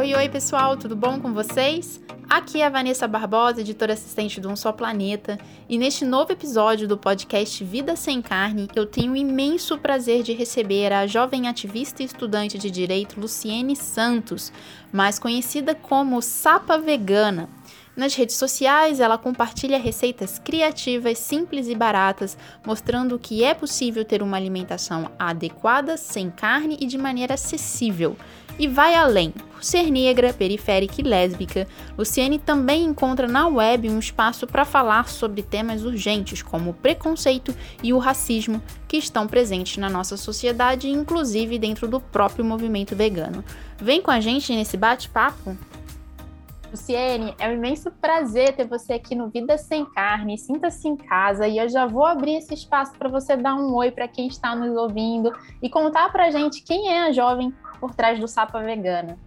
Oi, 0.00 0.14
oi 0.14 0.30
pessoal, 0.30 0.78
tudo 0.78 0.96
bom 0.96 1.20
com 1.20 1.34
vocês? 1.34 2.00
Aqui 2.26 2.62
é 2.62 2.66
a 2.66 2.70
Vanessa 2.70 3.06
Barbosa, 3.06 3.60
editora 3.60 3.92
assistente 3.92 4.40
do 4.40 4.48
Um 4.48 4.56
Só 4.56 4.72
Planeta, 4.72 5.38
e 5.68 5.76
neste 5.76 6.06
novo 6.06 6.32
episódio 6.32 6.88
do 6.88 6.96
podcast 6.96 7.62
Vida 7.62 7.94
Sem 7.94 8.22
Carne, 8.22 8.66
eu 8.74 8.86
tenho 8.86 9.12
o 9.12 9.16
imenso 9.16 9.76
prazer 9.76 10.22
de 10.22 10.32
receber 10.32 10.90
a 10.90 11.06
jovem 11.06 11.48
ativista 11.48 12.02
e 12.02 12.06
estudante 12.06 12.56
de 12.56 12.70
direito 12.70 13.20
Luciene 13.20 13.76
Santos, 13.76 14.50
mais 14.90 15.18
conhecida 15.18 15.74
como 15.74 16.22
Sapa 16.22 16.78
Vegana. 16.78 17.50
Nas 17.94 18.14
redes 18.14 18.36
sociais, 18.36 19.00
ela 19.00 19.18
compartilha 19.18 19.78
receitas 19.78 20.38
criativas, 20.38 21.18
simples 21.18 21.68
e 21.68 21.74
baratas, 21.74 22.38
mostrando 22.64 23.18
que 23.18 23.44
é 23.44 23.52
possível 23.52 24.02
ter 24.02 24.22
uma 24.22 24.38
alimentação 24.38 25.10
adequada, 25.18 25.98
sem 25.98 26.30
carne 26.30 26.78
e 26.80 26.86
de 26.86 26.96
maneira 26.96 27.34
acessível. 27.34 28.16
E 28.60 28.68
vai 28.68 28.94
além. 28.94 29.30
Por 29.30 29.64
ser 29.64 29.90
negra, 29.90 30.34
periférica 30.34 30.96
e 31.00 31.02
lésbica, 31.02 31.66
Luciene 31.96 32.38
também 32.38 32.84
encontra 32.84 33.26
na 33.26 33.48
web 33.48 33.88
um 33.88 33.98
espaço 33.98 34.46
para 34.46 34.66
falar 34.66 35.08
sobre 35.08 35.42
temas 35.42 35.82
urgentes 35.82 36.42
como 36.42 36.68
o 36.68 36.74
preconceito 36.74 37.56
e 37.82 37.94
o 37.94 37.98
racismo 37.98 38.62
que 38.86 38.98
estão 38.98 39.26
presentes 39.26 39.78
na 39.78 39.88
nossa 39.88 40.14
sociedade, 40.14 40.90
inclusive 40.90 41.58
dentro 41.58 41.88
do 41.88 42.00
próprio 42.00 42.44
movimento 42.44 42.94
vegano. 42.94 43.42
Vem 43.78 44.02
com 44.02 44.10
a 44.10 44.20
gente 44.20 44.52
nesse 44.52 44.76
bate-papo? 44.76 45.56
Luciene, 46.70 47.34
é 47.38 47.48
um 47.48 47.52
imenso 47.52 47.90
prazer 47.90 48.54
ter 48.54 48.64
você 48.64 48.92
aqui 48.92 49.16
no 49.16 49.28
Vida 49.28 49.58
Sem 49.58 49.84
Carne. 49.84 50.38
Sinta-se 50.38 50.86
em 50.86 50.96
casa 50.96 51.48
e 51.48 51.58
eu 51.58 51.68
já 51.68 51.84
vou 51.84 52.04
abrir 52.04 52.36
esse 52.36 52.54
espaço 52.54 52.92
para 52.96 53.08
você 53.08 53.36
dar 53.36 53.56
um 53.56 53.74
oi 53.74 53.90
para 53.90 54.06
quem 54.06 54.28
está 54.28 54.54
nos 54.54 54.76
ouvindo 54.76 55.36
e 55.60 55.68
contar 55.68 56.12
para 56.12 56.30
gente 56.30 56.62
quem 56.62 56.92
é 56.92 57.08
a 57.08 57.12
jovem 57.12 57.52
por 57.80 57.92
trás 57.92 58.20
do 58.20 58.28
Sapa 58.28 58.60
Vegana. 58.60 59.18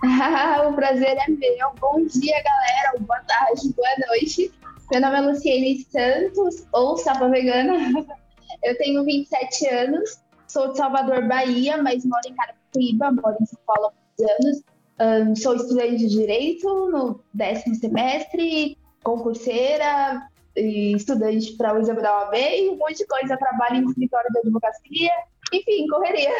o 0.68 0.72
prazer 0.74 1.16
é 1.18 1.28
meu. 1.28 1.72
Bom 1.80 2.04
dia, 2.06 2.36
galera. 2.40 3.00
Boa 3.00 3.20
tarde, 3.20 3.74
boa 3.74 4.08
noite. 4.08 4.52
Meu 4.92 5.00
nome 5.00 5.16
é 5.16 5.20
Luciene 5.20 5.84
Santos, 5.90 6.68
ou 6.72 6.96
Sapa 6.96 7.28
Vegana. 7.28 7.74
Eu 8.62 8.78
tenho 8.78 9.04
27 9.04 9.68
anos, 9.68 10.20
sou 10.46 10.70
de 10.70 10.78
Salvador, 10.78 11.26
Bahia, 11.26 11.82
mas 11.82 12.04
moro 12.04 12.22
em 12.26 12.34
Carapicuíba, 12.34 13.10
moro 13.10 13.36
em 13.40 13.46
São 13.46 13.58
Paulo 13.66 13.88
há 13.88 13.92
muitos 13.92 14.46
anos. 14.46 14.77
Um, 15.00 15.36
sou 15.36 15.54
estudante 15.54 15.96
de 15.96 16.08
Direito 16.08 16.90
no 16.90 17.20
décimo 17.32 17.74
semestre, 17.76 18.76
concurseira, 19.02 20.28
estudante 20.56 21.56
para 21.56 21.74
o 21.74 21.78
exame 21.78 22.02
da 22.02 22.24
OAB 22.24 22.34
e 22.34 22.68
um 22.70 22.76
monte 22.76 22.98
de 22.98 23.06
coisa. 23.06 23.36
Trabalho 23.36 23.76
em 23.76 23.86
escritório 23.86 24.30
de 24.32 24.38
advocacia, 24.40 25.12
enfim, 25.52 25.86
correria. 25.86 26.30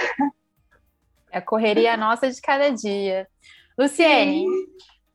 É 1.31 1.39
a 1.39 1.43
correria 1.43 1.97
nossa 1.97 2.31
de 2.31 2.41
cada 2.41 2.71
dia. 2.71 3.29
Luciene, 3.79 4.41
Sim. 4.41 4.67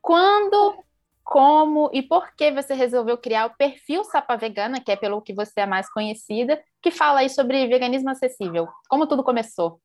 quando, 0.02 0.75
como 1.23 1.89
e 1.91 2.02
por 2.02 2.33
que 2.36 2.52
você 2.52 2.73
resolveu 2.73 3.17
criar 3.17 3.47
o 3.47 3.58
perfil 3.58 4.03
Sapa 4.05 4.38
Vegana, 4.38 4.80
que 4.80 4.91
é 4.91 4.95
pelo 4.95 5.21
que 5.21 5.33
você 5.33 5.61
é 5.61 5.66
mais 5.66 5.91
conhecida, 5.91 6.61
que 6.81 6.91
fala 6.91 7.19
aí 7.19 7.30
sobre 7.30 7.67
veganismo 7.67 8.09
acessível? 8.09 8.69
Como 8.88 9.08
tudo 9.08 9.23
começou? 9.23 9.81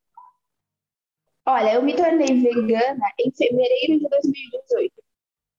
Olha, 1.49 1.77
eu 1.77 1.83
me 1.83 1.97
tornei 1.97 2.43
vegana 2.43 3.07
em 3.19 3.31
fevereiro 3.33 4.01
de 4.01 4.07
2018. 4.07 4.93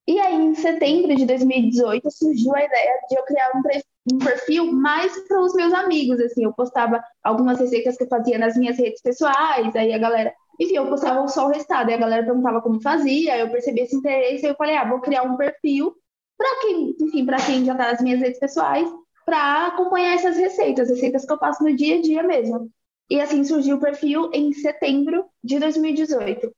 E 0.07 0.19
aí, 0.19 0.35
em 0.35 0.53
setembro 0.53 1.15
de 1.15 1.25
2018, 1.25 2.11
surgiu 2.11 2.55
a 2.55 2.63
ideia 2.63 2.93
de 3.09 3.17
eu 3.17 3.23
criar 3.23 3.51
um, 3.55 4.19
perfil 4.19 4.71
mais 4.71 5.19
para 5.27 5.41
os 5.41 5.55
meus 5.55 5.73
amigos. 5.73 6.19
Assim, 6.19 6.43
eu 6.43 6.53
postava 6.53 7.03
algumas 7.23 7.59
receitas 7.59 7.97
que 7.97 8.03
eu 8.03 8.07
fazia 8.07 8.37
nas 8.37 8.55
minhas 8.55 8.77
redes 8.77 9.01
pessoais, 9.01 9.75
aí 9.75 9.91
a 9.91 9.97
galera. 9.97 10.31
Enfim, 10.59 10.75
eu 10.75 10.87
postava 10.87 11.27
só 11.27 11.47
o 11.47 11.51
restado, 11.51 11.89
e 11.89 11.93
a 11.95 11.97
galera 11.97 12.23
perguntava 12.23 12.61
como 12.61 12.79
fazia, 12.81 13.39
eu 13.39 13.49
percebi 13.49 13.81
esse 13.81 13.95
interesse, 13.95 14.45
e 14.45 14.49
eu 14.49 14.55
falei, 14.55 14.77
ah, 14.77 14.87
vou 14.87 15.01
criar 15.01 15.23
um 15.23 15.37
perfil 15.37 15.95
para 16.37 16.61
quem, 16.61 16.95
enfim, 17.01 17.25
para 17.25 17.37
quem 17.37 17.65
já 17.65 17.71
está 17.71 17.91
nas 17.91 18.01
minhas 18.01 18.19
redes 18.19 18.39
pessoais, 18.39 18.87
para 19.25 19.67
acompanhar 19.67 20.13
essas 20.13 20.37
receitas, 20.37 20.87
receitas 20.89 21.25
que 21.25 21.33
eu 21.33 21.39
faço 21.39 21.63
no 21.63 21.75
dia 21.75 21.97
a 21.97 22.01
dia 22.01 22.21
mesmo. 22.21 22.69
E 23.09 23.19
assim 23.19 23.43
surgiu 23.43 23.77
o 23.77 23.79
perfil 23.79 24.29
em 24.33 24.53
setembro 24.53 25.25
de 25.43 25.59
2018. 25.59 26.53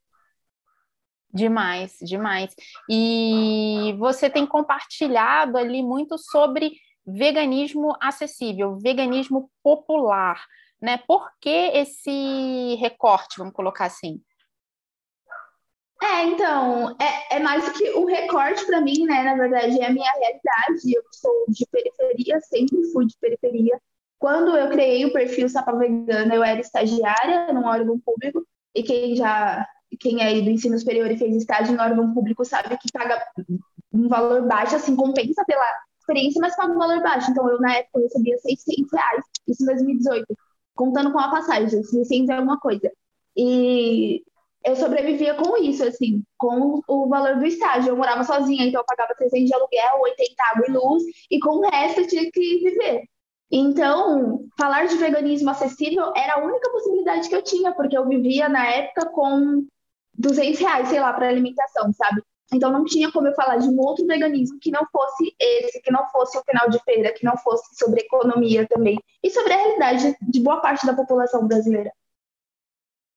Demais, 1.34 1.97
demais. 2.01 2.53
E 2.89 3.95
você 3.97 4.29
tem 4.29 4.45
compartilhado 4.45 5.57
ali 5.57 5.81
muito 5.81 6.17
sobre 6.17 6.73
veganismo 7.06 7.95
acessível, 8.01 8.78
veganismo 8.78 9.50
popular, 9.63 10.45
né? 10.81 10.97
Por 11.07 11.31
que 11.39 11.50
esse 11.50 12.75
recorte, 12.75 13.38
vamos 13.38 13.53
colocar 13.53 13.85
assim? 13.85 14.22
É, 16.03 16.25
então, 16.25 16.95
é, 17.00 17.35
é 17.35 17.39
mais 17.39 17.69
que 17.78 17.91
o 17.91 18.06
recorte 18.06 18.66
para 18.66 18.81
mim, 18.81 19.06
né? 19.06 19.22
Na 19.23 19.35
verdade, 19.35 19.79
é 19.79 19.85
a 19.85 19.91
minha 19.91 20.12
realidade. 20.12 20.95
Eu 20.95 21.03
sou 21.12 21.45
de 21.47 21.66
periferia, 21.68 22.39
sempre 22.41 22.83
fui 22.91 23.06
de 23.06 23.16
periferia. 23.19 23.79
Quando 24.22 24.56
eu 24.56 24.70
criei 24.70 25.04
o 25.04 25.12
perfil 25.12 25.50
Sapa 25.50 25.76
Vegana, 25.76 26.36
eu 26.36 26.44
era 26.44 26.59
estagiária 26.59 27.52
num 27.52 27.66
órgão 27.66 28.00
público, 28.00 28.46
e 28.76 28.84
quem 28.84 29.16
já, 29.16 29.68
quem 30.00 30.22
é 30.22 30.40
do 30.40 30.52
ensino 30.52 30.78
superior 30.78 31.09
e 31.09 31.18
fez 31.18 31.36
estágio 31.36 31.74
em 31.74 31.80
órgão 31.80 32.14
público 32.14 32.46
sabe 32.46 32.78
que 32.78 32.92
paga 32.94 33.20
um 33.92 34.08
valor 34.08 34.48
baixo, 34.48 34.76
assim, 34.76 34.96
compensa 34.96 35.44
pela 35.48 35.66
experiência, 36.00 36.40
mas 36.40 36.56
paga 36.56 36.72
um 36.72 36.78
valor 36.78 37.02
baixo. 37.02 37.31
Então, 37.31 37.50
eu, 37.50 37.60
na 37.60 37.74
época, 37.78 38.00
recebia 38.00 38.38
600 38.38 38.92
reais, 38.94 39.24
isso 39.48 39.64
em 39.64 39.66
2018, 39.66 40.38
contando 40.76 41.12
com 41.12 41.18
a 41.18 41.31
passagem, 41.31 41.81
600 41.81 42.30
é 42.30 42.34
alguma 42.34 42.60
coisa. 42.60 42.92
E 43.36 44.22
eu 44.64 44.76
sobrevivia 44.76 45.34
com 45.34 45.58
isso, 45.58 45.84
assim, 45.84 46.22
com 46.38 46.80
o 46.88 47.10
valor 47.10 47.40
do 47.40 47.46
estágio. 47.48 47.90
Eu 47.90 47.98
morava 47.98 48.24
sozinha, 48.24 48.68
então 48.68 48.81
eu 48.81 48.86
pagava 48.86 49.16
300 49.16 49.48
de 49.48 49.56
aluguel, 49.56 50.00
80 50.00 50.44
água 50.54 50.66
e 50.68 50.72
luz, 50.72 51.04
e 51.31 51.40
com 51.40 51.58
o 51.58 51.68
resto 51.68 52.02
eu 52.02 52.08
tinha 52.08 52.31
que 52.31 52.60
viver. 52.60 53.10
Então, 53.51 54.45
falar 54.57 54.85
de 54.85 54.95
veganismo 54.95 55.50
acessível 55.50 56.13
era 56.16 56.35
a 56.35 56.44
única 56.44 56.69
possibilidade 56.72 57.28
que 57.28 57.35
eu 57.35 57.44
tinha, 57.44 57.73
porque 57.73 57.97
eu 57.97 58.07
vivia 58.07 58.47
na 58.47 58.66
época 58.66 59.09
com 59.09 59.66
200 60.13 60.59
reais, 60.59 60.88
sei 60.88 61.00
lá, 61.01 61.12
para 61.12 61.28
alimentação, 61.28 61.91
sabe? 61.91 62.23
Então, 62.53 62.72
não 62.72 62.85
tinha 62.85 63.12
como 63.12 63.28
eu 63.28 63.34
falar 63.34 63.57
de 63.57 63.67
um 63.67 63.79
outro 63.79 64.06
veganismo 64.06 64.57
que 64.59 64.72
não 64.72 64.85
fosse 64.91 65.35
esse, 65.39 65.81
que 65.81 65.91
não 65.91 66.07
fosse 66.09 66.38
o 66.38 66.44
final 66.44 66.69
de 66.69 66.79
feira, 66.84 67.13
que 67.13 67.25
não 67.25 67.38
fosse 67.38 67.75
sobre 67.75 68.01
economia 68.01 68.66
também, 68.67 68.97
e 69.22 69.29
sobre 69.29 69.53
a 69.53 69.57
realidade 69.57 70.16
de 70.22 70.39
boa 70.39 70.62
parte 70.62 70.85
da 70.85 70.94
população 70.94 71.45
brasileira. 71.45 71.91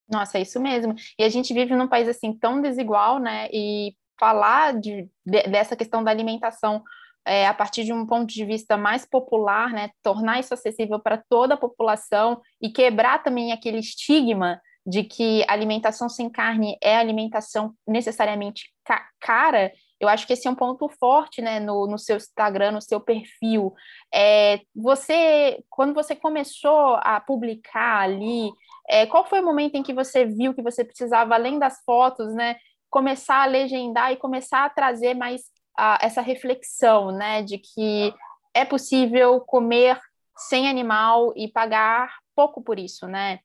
Nossa, 0.09 0.37
é 0.37 0.41
isso 0.41 0.59
mesmo. 0.59 0.95
E 1.17 1.23
a 1.23 1.29
gente 1.29 1.53
vive 1.53 1.75
num 1.75 1.87
país 1.87 2.07
assim 2.07 2.33
tão 2.33 2.61
desigual, 2.61 3.19
né? 3.19 3.49
E 3.51 3.95
falar 4.19 4.79
de, 4.79 5.09
de 5.25 5.43
dessa 5.43 5.75
questão 5.75 6.03
da 6.03 6.11
alimentação 6.11 6.83
é, 7.25 7.47
a 7.47 7.53
partir 7.53 7.83
de 7.83 7.91
um 7.91 8.05
ponto 8.05 8.27
de 8.27 8.45
vista 8.45 8.77
mais 8.77 9.05
popular, 9.05 9.71
né, 9.71 9.89
tornar 10.03 10.39
isso 10.39 10.53
acessível 10.53 10.99
para 10.99 11.21
toda 11.29 11.55
a 11.55 11.57
população 11.57 12.41
e 12.61 12.69
quebrar 12.69 13.23
também 13.23 13.51
aquele 13.51 13.79
estigma 13.79 14.61
de 14.85 15.03
que 15.03 15.43
alimentação 15.47 16.07
sem 16.07 16.29
carne 16.29 16.77
é 16.81 16.95
alimentação 16.95 17.73
necessariamente 17.87 18.71
ca 18.83 19.03
cara, 19.19 19.71
eu 19.99 20.07
acho 20.07 20.27
que 20.27 20.33
esse 20.33 20.47
é 20.47 20.51
um 20.51 20.55
ponto 20.55 20.87
forte, 20.99 21.41
né, 21.41 21.59
no, 21.59 21.87
no 21.87 21.97
seu 21.97 22.17
Instagram, 22.17 22.73
no 22.73 22.81
seu 22.81 22.99
perfil. 22.99 23.73
É, 24.13 24.59
você, 24.75 25.63
quando 25.69 25.93
você 25.93 26.15
começou 26.15 26.99
a 27.01 27.19
publicar 27.19 28.01
ali, 28.01 28.51
é, 28.87 29.05
qual 29.05 29.25
foi 29.25 29.39
o 29.39 29.45
momento 29.45 29.75
em 29.75 29.83
que 29.83 29.93
você 29.93 30.25
viu 30.25 30.53
que 30.53 30.61
você 30.61 30.83
precisava, 30.83 31.33
além 31.33 31.57
das 31.57 31.81
fotos, 31.83 32.33
né, 32.35 32.57
começar 32.89 33.43
a 33.43 33.45
legendar 33.45 34.11
e 34.11 34.17
começar 34.17 34.65
a 34.65 34.69
trazer 34.69 35.13
mais 35.15 35.43
a, 35.77 35.99
essa 36.01 36.21
reflexão, 36.21 37.11
né, 37.11 37.41
de 37.41 37.57
que 37.57 38.13
é 38.53 38.63
possível 38.63 39.41
comer 39.41 39.99
sem 40.37 40.67
animal 40.67 41.33
e 41.35 41.47
pagar 41.47 42.13
pouco 42.35 42.61
por 42.61 42.77
isso, 42.77 43.07
né? 43.07 43.39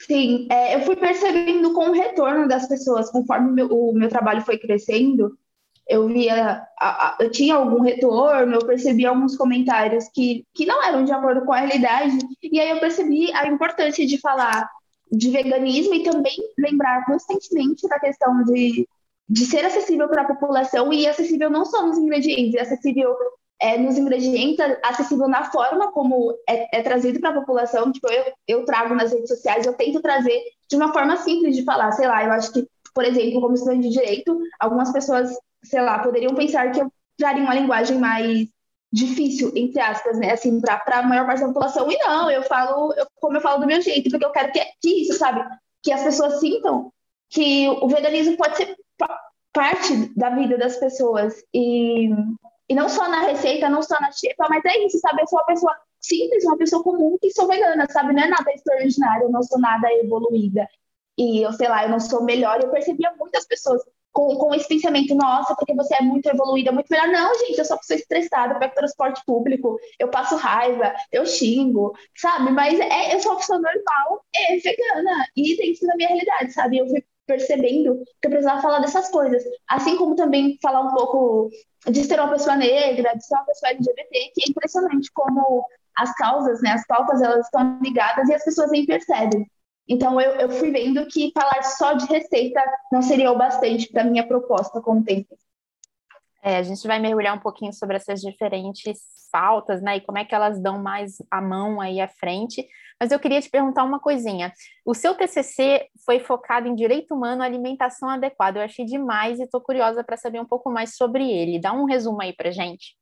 Sim, 0.00 0.48
é, 0.50 0.76
eu 0.76 0.80
fui 0.80 0.96
percebendo 0.96 1.74
com 1.74 1.90
o 1.90 1.92
retorno 1.92 2.48
das 2.48 2.66
pessoas, 2.66 3.10
conforme 3.10 3.52
meu, 3.52 3.66
o 3.66 3.92
meu 3.92 4.08
trabalho 4.08 4.40
foi 4.40 4.58
crescendo, 4.58 5.38
eu 5.86 6.06
via, 6.06 6.62
a, 6.78 7.08
a, 7.08 7.16
eu 7.20 7.30
tinha 7.30 7.56
algum 7.56 7.82
retorno, 7.82 8.54
eu 8.54 8.66
percebi 8.66 9.04
alguns 9.04 9.36
comentários 9.36 10.08
que, 10.14 10.46
que 10.54 10.64
não 10.64 10.82
eram 10.82 11.04
de 11.04 11.12
acordo 11.12 11.44
com 11.44 11.52
a 11.52 11.58
realidade, 11.58 12.16
e 12.42 12.60
aí 12.60 12.70
eu 12.70 12.80
percebi 12.80 13.30
a 13.32 13.46
importância 13.46 14.06
de 14.06 14.16
falar 14.18 14.70
de 15.12 15.30
veganismo 15.30 15.94
e 15.94 16.04
também 16.04 16.36
lembrar 16.56 17.04
constantemente 17.04 17.86
da 17.88 17.98
questão 17.98 18.42
de 18.44 18.88
de 19.30 19.46
ser 19.46 19.64
acessível 19.64 20.08
para 20.08 20.22
a 20.22 20.26
população 20.26 20.92
e 20.92 21.06
acessível 21.06 21.48
não 21.48 21.64
só 21.64 21.86
nos 21.86 21.96
ingredientes, 21.96 22.56
é 22.56 22.62
acessível 22.62 23.14
é, 23.60 23.78
nos 23.78 23.96
ingredientes, 23.96 24.58
acessível 24.82 25.28
na 25.28 25.44
forma 25.52 25.92
como 25.92 26.36
é, 26.48 26.78
é 26.80 26.82
trazido 26.82 27.20
para 27.20 27.30
a 27.30 27.34
população. 27.34 27.92
Tipo, 27.92 28.10
eu, 28.10 28.24
eu 28.48 28.64
trago 28.64 28.92
nas 28.92 29.12
redes 29.12 29.28
sociais, 29.28 29.64
eu 29.64 29.74
tento 29.74 30.02
trazer 30.02 30.42
de 30.68 30.74
uma 30.74 30.92
forma 30.92 31.16
simples 31.18 31.54
de 31.54 31.62
falar. 31.62 31.92
Sei 31.92 32.08
lá, 32.08 32.24
eu 32.24 32.32
acho 32.32 32.52
que, 32.52 32.66
por 32.92 33.04
exemplo, 33.04 33.40
como 33.40 33.54
estudante 33.54 33.82
de 33.82 33.90
direito, 33.90 34.36
algumas 34.58 34.92
pessoas, 34.92 35.32
sei 35.62 35.80
lá, 35.80 36.00
poderiam 36.00 36.34
pensar 36.34 36.72
que 36.72 36.80
eu 36.80 36.90
traria 37.16 37.44
uma 37.44 37.54
linguagem 37.54 37.98
mais 37.98 38.48
difícil, 38.92 39.52
entre 39.54 39.80
aspas, 39.80 40.18
né, 40.18 40.32
assim, 40.32 40.60
para 40.60 40.82
a 40.86 41.02
maior 41.02 41.24
parte 41.24 41.42
da 41.42 41.46
população. 41.46 41.88
E 41.88 41.96
não, 41.98 42.28
eu 42.28 42.42
falo 42.42 42.92
eu, 42.94 43.06
como 43.20 43.36
eu 43.36 43.40
falo 43.40 43.60
do 43.60 43.66
meu 43.66 43.80
jeito, 43.80 44.10
porque 44.10 44.24
eu 44.24 44.32
quero 44.32 44.50
que, 44.50 44.60
que 44.82 45.02
isso, 45.02 45.16
sabe? 45.16 45.44
Que 45.84 45.92
as 45.92 46.02
pessoas 46.02 46.40
sintam 46.40 46.92
que 47.28 47.68
o 47.68 47.86
veganismo 47.86 48.36
pode 48.36 48.56
ser 48.56 48.74
parte 49.52 50.12
da 50.16 50.30
vida 50.30 50.56
das 50.58 50.76
pessoas. 50.76 51.42
E, 51.54 52.08
e 52.68 52.74
não 52.74 52.88
só 52.88 53.08
na 53.08 53.20
receita, 53.22 53.68
não 53.68 53.82
só 53.82 54.00
na 54.00 54.12
xepa, 54.12 54.46
mas 54.48 54.64
é 54.64 54.84
isso, 54.84 54.98
sabe? 54.98 55.22
Eu 55.22 55.26
sou 55.26 55.38
uma 55.38 55.46
pessoa 55.46 55.76
simples, 56.00 56.44
uma 56.44 56.56
pessoa 56.56 56.82
comum 56.82 57.18
que 57.20 57.30
sou 57.30 57.46
vegana, 57.46 57.86
sabe? 57.90 58.12
Não 58.12 58.22
é 58.22 58.28
nada 58.28 58.52
extraordinário, 58.52 59.24
eu 59.24 59.30
não 59.30 59.42
sou 59.42 59.58
nada 59.58 59.92
evoluída. 59.94 60.68
E 61.18 61.42
eu 61.42 61.52
sei 61.52 61.68
lá, 61.68 61.84
eu 61.84 61.90
não 61.90 62.00
sou 62.00 62.24
melhor. 62.24 62.60
Eu 62.62 62.70
percebia 62.70 63.12
muitas 63.18 63.46
pessoas 63.46 63.82
com, 64.12 64.36
com 64.36 64.54
esse 64.54 64.66
pensamento, 64.68 65.14
nossa, 65.14 65.54
porque 65.54 65.74
você 65.74 65.96
é 65.96 66.02
muito 66.02 66.26
evoluída, 66.28 66.72
muito 66.72 66.88
melhor. 66.90 67.08
Não, 67.08 67.34
gente, 67.38 67.58
eu 67.58 67.64
sou 67.64 67.78
pessoa 67.78 67.98
estressada, 67.98 68.54
eu 68.54 68.58
pego 68.58 68.74
transporte 68.74 69.22
público, 69.24 69.78
eu 69.98 70.08
passo 70.08 70.36
raiva, 70.36 70.94
eu 71.12 71.24
xingo, 71.26 71.92
sabe? 72.16 72.50
Mas 72.52 72.78
é, 72.80 73.14
eu 73.14 73.20
sou 73.20 73.32
uma 73.32 73.38
pessoa 73.38 73.60
normal, 73.60 74.24
é 74.34 74.56
vegana, 74.56 75.26
e 75.36 75.72
isso 75.72 75.86
na 75.86 75.96
minha 75.96 76.08
realidade, 76.08 76.52
sabe? 76.52 76.78
Eu 76.78 76.88
fui 76.88 77.04
percebendo 77.30 78.02
que 78.20 78.26
eu 78.26 78.30
precisava 78.30 78.60
falar 78.60 78.80
dessas 78.80 79.08
coisas. 79.08 79.40
Assim 79.68 79.96
como 79.96 80.16
também 80.16 80.58
falar 80.60 80.80
um 80.80 80.92
pouco 80.92 81.48
de 81.88 82.02
ser 82.02 82.18
uma 82.18 82.30
pessoa 82.30 82.56
negra, 82.56 83.14
de 83.14 83.24
ser 83.24 83.36
uma 83.36 83.44
pessoa 83.44 83.70
LGBT, 83.70 84.32
que 84.34 84.42
é 84.42 84.50
impressionante 84.50 85.10
como 85.14 85.64
as 85.96 86.12
causas, 86.14 86.60
né, 86.60 86.72
as 86.72 86.86
pautas, 86.86 87.22
elas 87.22 87.44
estão 87.44 87.78
ligadas 87.80 88.28
e 88.28 88.34
as 88.34 88.44
pessoas 88.44 88.70
nem 88.70 88.84
percebem. 88.84 89.46
Então, 89.88 90.20
eu, 90.20 90.32
eu 90.32 90.50
fui 90.50 90.70
vendo 90.70 91.06
que 91.06 91.32
falar 91.32 91.62
só 91.62 91.92
de 91.92 92.06
receita 92.06 92.60
não 92.92 93.02
seria 93.02 93.30
o 93.30 93.38
bastante 93.38 93.88
para 93.92 94.04
minha 94.04 94.26
proposta 94.26 94.80
com 94.80 94.98
o 94.98 95.04
tempo. 95.04 95.36
É, 96.42 96.56
a 96.56 96.62
gente 96.62 96.86
vai 96.86 96.98
mergulhar 96.98 97.36
um 97.36 97.40
pouquinho 97.40 97.72
sobre 97.72 97.96
essas 97.96 98.20
diferentes 98.20 99.00
faltas, 99.30 99.80
né, 99.80 99.98
e 99.98 100.00
como 100.00 100.18
é 100.18 100.24
que 100.24 100.34
elas 100.34 100.60
dão 100.60 100.82
mais 100.82 101.16
a 101.30 101.40
mão 101.40 101.80
aí 101.80 102.00
à 102.00 102.08
frente. 102.08 102.66
Mas 102.98 103.12
eu 103.12 103.18
queria 103.18 103.40
te 103.40 103.48
perguntar 103.48 103.84
uma 103.84 104.00
coisinha. 104.00 104.52
O 104.84 104.94
seu 104.94 105.14
TCC 105.14 105.88
foi 106.04 106.20
focado 106.20 106.68
em 106.68 106.74
direito 106.74 107.14
humano, 107.14 107.42
alimentação 107.42 108.08
adequada. 108.08 108.58
Eu 108.58 108.64
achei 108.64 108.84
demais 108.84 109.38
e 109.38 109.44
estou 109.44 109.60
curiosa 109.60 110.04
para 110.04 110.16
saber 110.16 110.40
um 110.40 110.44
pouco 110.44 110.70
mais 110.70 110.96
sobre 110.96 111.30
ele. 111.30 111.60
Dá 111.60 111.72
um 111.72 111.84
resumo 111.84 112.20
aí 112.20 112.32
para 112.34 112.50
gente. 112.50 112.96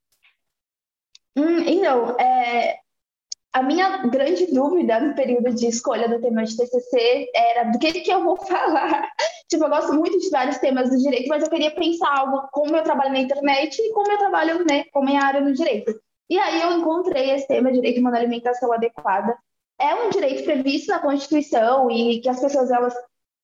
Hum, 1.37 1.61
então, 1.61 2.17
é, 2.19 2.79
a 3.59 3.63
minha 3.63 4.07
grande 4.07 4.47
dúvida 4.47 5.01
no 5.01 5.15
período 5.17 5.53
de 5.53 5.67
escolha 5.67 6.09
do 6.09 6.21
tema 6.21 6.45
de 6.45 6.57
TCC 6.57 7.29
era 7.35 7.65
do 7.65 7.79
que, 7.79 7.93
que 7.93 8.11
eu 8.11 8.23
vou 8.23 8.37
falar. 8.47 9.11
tipo, 9.49 9.65
eu 9.65 9.69
gosto 9.69 9.95
muito 9.95 10.19
de 10.19 10.31
vários 10.31 10.59
temas 10.59 10.91
do 10.91 10.97
direito, 10.97 11.29
mas 11.29 11.43
eu 11.43 11.51
queria 11.51 11.73
pensar 11.73 12.09
algo 12.21 12.49
como 12.53 12.77
eu 12.77 12.85
trabalho 12.85 13.13
na 13.13 13.19
internet 13.19 13.77
e 13.81 13.93
como 13.93 14.13
eu 14.13 14.19
trabalho, 14.19 14.65
né, 14.65 14.85
como 14.93 15.07
minha 15.07 15.21
área 15.21 15.41
no 15.41 15.53
direito. 15.53 15.93
E 16.31 16.39
aí 16.39 16.63
eu 16.63 16.73
encontrei 16.79 17.31
esse 17.31 17.49
tema, 17.49 17.73
direito 17.73 17.99
a 17.99 18.01
uma 18.01 18.17
alimentação 18.17 18.73
adequada. 18.73 19.37
É 19.81 19.95
um 19.95 20.11
direito 20.11 20.45
previsto 20.45 20.89
na 20.89 21.01
Constituição 21.01 21.91
e 21.91 22.21
que 22.21 22.29
as 22.29 22.41
pessoas, 22.41 22.71
elas 22.71 22.95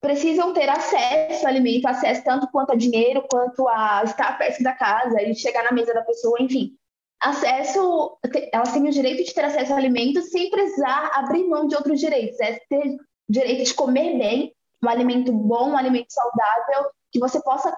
precisam 0.00 0.52
ter 0.52 0.68
acesso 0.68 1.44
ao 1.44 1.50
alimento, 1.50 1.86
acesso 1.86 2.22
tanto 2.22 2.46
quanto 2.52 2.72
a 2.72 2.76
dinheiro, 2.76 3.26
quanto 3.28 3.66
a 3.68 4.02
estar 4.04 4.38
perto 4.38 4.62
da 4.62 4.74
casa 4.74 5.20
e 5.22 5.34
chegar 5.34 5.64
na 5.64 5.72
mesa 5.72 5.92
da 5.92 6.02
pessoa, 6.02 6.36
enfim 6.40 6.76
acesso, 7.24 8.18
elas 8.52 8.72
têm 8.72 8.86
o 8.86 8.90
direito 8.90 9.24
de 9.24 9.34
ter 9.34 9.44
acesso 9.44 9.72
a 9.72 9.76
alimentos 9.76 10.30
sem 10.30 10.50
precisar 10.50 11.10
abrir 11.14 11.44
mão 11.48 11.66
de 11.66 11.74
outros 11.74 11.98
direitos. 11.98 12.38
É 12.40 12.60
ter 12.68 12.96
direito 13.28 13.64
de 13.64 13.74
comer 13.74 14.18
bem, 14.18 14.54
um 14.82 14.88
alimento 14.88 15.32
bom, 15.32 15.70
um 15.70 15.76
alimento 15.76 16.12
saudável, 16.12 16.90
que 17.10 17.18
você 17.18 17.42
possa 17.42 17.74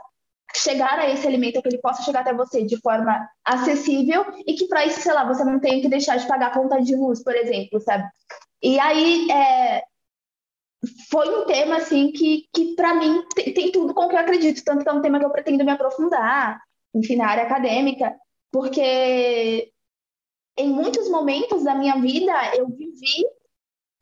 chegar 0.55 0.99
a 0.99 1.09
esse 1.09 1.27
alimento, 1.27 1.61
que 1.63 1.69
ele 1.69 1.79
possa 1.79 2.03
chegar 2.03 2.21
até 2.21 2.33
você 2.33 2.65
de 2.65 2.81
forma 2.81 3.29
acessível 3.45 4.25
e 4.47 4.55
que 4.55 4.67
para 4.67 4.87
isso, 4.87 5.01
sei 5.01 5.13
lá, 5.13 5.25
você 5.25 5.45
não 5.45 5.61
tenha 5.61 5.81
que 5.81 5.89
deixar 5.89 6.17
de 6.17 6.27
pagar 6.27 6.49
a 6.49 6.55
conta 6.55 6.81
de 6.81 6.97
luz, 6.97 7.23
por 7.23 7.35
exemplo, 7.35 7.81
sabe? 7.81 8.09
E 8.63 8.81
aí, 8.81 9.31
é, 9.31 9.83
foi 11.11 11.29
um 11.39 11.45
tema, 11.47 11.77
assim, 11.77 12.11
que, 12.13 12.47
que 12.53 12.75
para 12.75 12.95
mim 12.95 13.23
tem, 13.35 13.53
tem, 13.53 13.73
tudo 13.73 13.95
com 13.95 14.05
o 14.07 14.09
que 14.09 14.15
eu 14.15 14.21
acredito, 14.21 14.65
tanto 14.65 14.83
que 14.83 14.89
é 14.89 14.93
um 14.93 15.03
tema 15.03 15.19
que 15.19 15.25
eu 15.25 15.31
pretendo 15.31 15.65
me 15.65 15.71
aprofundar, 15.71 16.61
enfim, 16.95 17.17
na 17.17 17.29
área 17.29 17.45
acadêmica, 17.45 18.15
porque 18.51 19.73
em 20.57 20.69
muitos 20.69 21.09
momentos 21.11 21.65
da 21.65 21.75
minha 21.75 21.97
vida 21.97 22.33
eu 22.57 22.69
vivi 22.69 23.27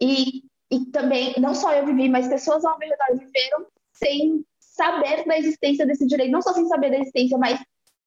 e, 0.01 0.45
e 0.71 0.87
também, 0.87 1.35
não 1.39 1.55
só 1.55 1.73
eu 1.73 1.87
vivi, 1.87 2.09
mas 2.09 2.29
pessoas 2.29 2.65
ao 2.65 2.79
meu 2.79 2.89
redor 2.89 3.19
viveram 3.19 3.67
sem 3.93 4.45
saber 4.59 5.25
da 5.25 5.39
existência 5.39 5.87
desse 5.87 6.07
direito, 6.07 6.33
não 6.33 6.43
só 6.43 6.53
sem 6.53 6.67
saber 6.67 6.91
da 6.91 6.99
existência, 6.99 7.39
mas 7.39 7.61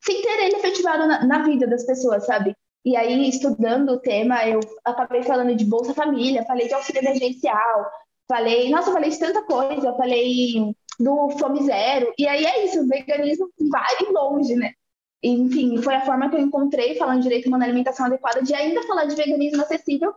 sem 0.03 0.21
ter 0.21 0.43
ele 0.43 0.57
efetivado 0.57 1.07
na, 1.07 1.25
na 1.25 1.43
vida 1.43 1.67
das 1.67 1.85
pessoas, 1.85 2.25
sabe? 2.25 2.55
E 2.85 2.95
aí, 2.95 3.27
estudando 3.27 3.91
o 3.91 3.99
tema, 3.99 4.47
eu 4.47 4.59
acabei 4.85 5.23
falando 5.23 5.55
de 5.55 5.65
Bolsa 5.65 5.93
Família, 5.93 6.45
falei 6.45 6.67
de 6.67 6.73
auxílio 6.73 7.01
emergencial, 7.01 7.85
falei, 8.27 8.69
nossa, 8.69 8.91
falei 8.91 9.09
de 9.09 9.19
tanta 9.19 9.43
coisa, 9.43 9.93
falei 9.95 10.73
do 10.99 11.29
Fome 11.31 11.63
Zero, 11.63 12.13
e 12.17 12.27
aí 12.27 12.45
é 12.45 12.65
isso, 12.65 12.81
o 12.81 12.87
veganismo 12.87 13.49
vai 13.69 14.11
longe, 14.11 14.55
né? 14.55 14.73
Enfim, 15.23 15.81
foi 15.81 15.95
a 15.95 16.05
forma 16.05 16.29
que 16.29 16.35
eu 16.35 16.41
encontrei, 16.41 16.95
falando 16.95 17.21
direito 17.21 17.47
a 17.47 17.49
uma 17.49 17.63
alimentação 17.63 18.05
adequada, 18.05 18.41
de 18.41 18.53
ainda 18.53 18.83
falar 18.83 19.05
de 19.05 19.15
veganismo 19.15 19.61
acessível, 19.61 20.13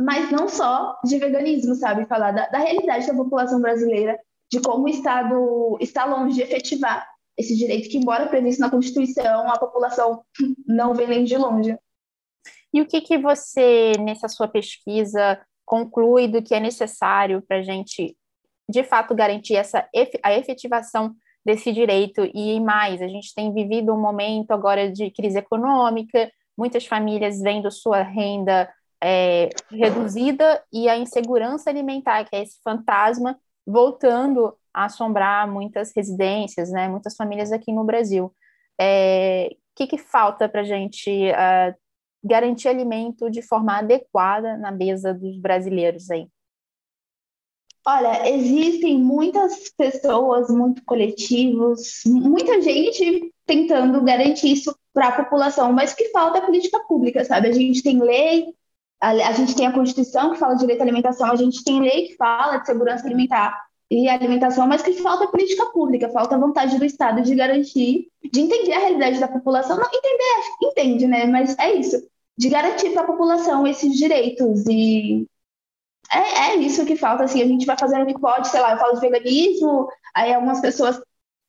mas 0.00 0.30
não 0.30 0.48
só 0.48 0.98
de 1.04 1.18
veganismo, 1.18 1.74
sabe? 1.74 2.06
Falar 2.06 2.32
da, 2.32 2.46
da 2.46 2.58
realidade 2.58 3.06
da 3.06 3.14
população 3.14 3.60
brasileira, 3.60 4.18
de 4.50 4.60
como 4.60 4.84
o 4.84 4.88
Estado 4.88 5.76
está 5.80 6.04
longe 6.06 6.36
de 6.36 6.42
efetivar 6.42 7.06
esse 7.36 7.56
direito 7.56 7.88
que, 7.88 7.98
embora 7.98 8.28
previsto 8.28 8.60
na 8.60 8.70
Constituição, 8.70 9.48
a 9.48 9.58
população 9.58 10.24
não 10.66 10.94
vê 10.94 11.06
nem 11.06 11.24
de 11.24 11.36
longe. 11.36 11.76
E 12.72 12.80
o 12.80 12.86
que, 12.86 13.00
que 13.00 13.18
você, 13.18 13.92
nessa 14.00 14.28
sua 14.28 14.48
pesquisa, 14.48 15.40
conclui 15.64 16.28
do 16.28 16.42
que 16.42 16.54
é 16.54 16.60
necessário 16.60 17.42
para 17.46 17.58
a 17.58 17.62
gente, 17.62 18.16
de 18.68 18.82
fato, 18.84 19.14
garantir 19.14 19.56
essa, 19.56 19.88
a 20.22 20.32
efetivação 20.34 21.14
desse 21.48 21.72
direito 21.72 22.30
e 22.34 22.60
mais. 22.60 23.00
A 23.00 23.08
gente 23.08 23.34
tem 23.34 23.50
vivido 23.54 23.94
um 23.94 23.98
momento 23.98 24.50
agora 24.50 24.92
de 24.92 25.10
crise 25.10 25.38
econômica, 25.38 26.30
muitas 26.54 26.84
famílias 26.84 27.40
vendo 27.40 27.70
sua 27.70 28.02
renda 28.02 28.70
é, 29.02 29.48
reduzida 29.70 30.62
e 30.70 30.90
a 30.90 30.98
insegurança 30.98 31.70
alimentar, 31.70 32.24
que 32.24 32.36
é 32.36 32.42
esse 32.42 32.60
fantasma 32.62 33.34
voltando 33.66 34.54
a 34.74 34.84
assombrar 34.84 35.50
muitas 35.50 35.90
residências, 35.96 36.70
né, 36.70 36.86
muitas 36.86 37.16
famílias 37.16 37.50
aqui 37.50 37.72
no 37.72 37.82
Brasil. 37.82 38.26
O 38.26 38.32
é, 38.78 39.48
que, 39.74 39.86
que 39.86 39.96
falta 39.96 40.50
para 40.50 40.60
a 40.60 40.64
gente 40.64 41.10
uh, 41.30 41.74
garantir 42.22 42.68
alimento 42.68 43.30
de 43.30 43.40
forma 43.40 43.78
adequada 43.78 44.58
na 44.58 44.70
mesa 44.70 45.14
dos 45.14 45.38
brasileiros 45.40 46.10
aí? 46.10 46.28
Olha, 47.90 48.28
existem 48.28 48.98
muitas 48.98 49.70
pessoas, 49.70 50.50
muitos 50.50 50.84
coletivos, 50.84 52.02
muita 52.04 52.60
gente 52.60 53.32
tentando 53.46 54.04
garantir 54.04 54.52
isso 54.52 54.76
para 54.92 55.08
a 55.08 55.24
população, 55.24 55.72
mas 55.72 55.92
o 55.92 55.96
que 55.96 56.10
falta 56.10 56.36
é 56.36 56.42
política 56.42 56.80
pública, 56.80 57.24
sabe? 57.24 57.48
A 57.48 57.52
gente 57.52 57.82
tem 57.82 57.98
lei, 57.98 58.48
a, 59.00 59.08
a, 59.08 59.32
gente 59.32 59.56
tem 59.56 59.66
a 59.66 59.72
Constituição 59.72 60.32
que 60.32 60.38
fala 60.38 60.52
de 60.52 60.60
direito 60.60 60.80
à 60.80 60.84
alimentação, 60.84 61.30
a 61.30 61.36
gente 61.36 61.64
tem 61.64 61.80
lei 61.80 62.08
que 62.08 62.16
fala 62.16 62.58
de 62.58 62.66
segurança 62.66 63.06
alimentar 63.06 63.58
e 63.90 64.06
alimentação, 64.06 64.66
mas 64.66 64.82
que 64.82 64.92
falta 64.92 65.24
é 65.24 65.28
política 65.28 65.64
pública, 65.70 66.10
falta 66.10 66.36
vontade 66.36 66.78
do 66.78 66.84
Estado 66.84 67.22
de 67.22 67.34
garantir, 67.34 68.08
de 68.30 68.38
entender 68.38 68.74
a 68.74 68.80
realidade 68.80 69.18
da 69.18 69.28
população, 69.28 69.78
não 69.78 69.86
entender, 69.86 70.42
entende, 70.62 71.06
né? 71.06 71.24
Mas 71.24 71.58
é 71.58 71.72
isso, 71.72 72.06
de 72.36 72.50
garantir 72.50 72.90
para 72.90 73.04
a 73.04 73.06
população 73.06 73.66
esses 73.66 73.96
direitos 73.96 74.66
e 74.66 75.26
é, 76.12 76.52
é 76.52 76.56
isso 76.56 76.86
que 76.86 76.96
falta, 76.96 77.24
assim, 77.24 77.42
a 77.42 77.46
gente 77.46 77.66
vai 77.66 77.78
fazendo 77.78 78.02
o 78.02 78.06
que 78.06 78.18
pode, 78.18 78.48
sei 78.48 78.60
lá, 78.60 78.72
eu 78.72 78.78
falo 78.78 78.94
de 78.94 79.00
veganismo, 79.00 79.88
aí 80.14 80.32
algumas 80.32 80.60
pessoas 80.60 81.00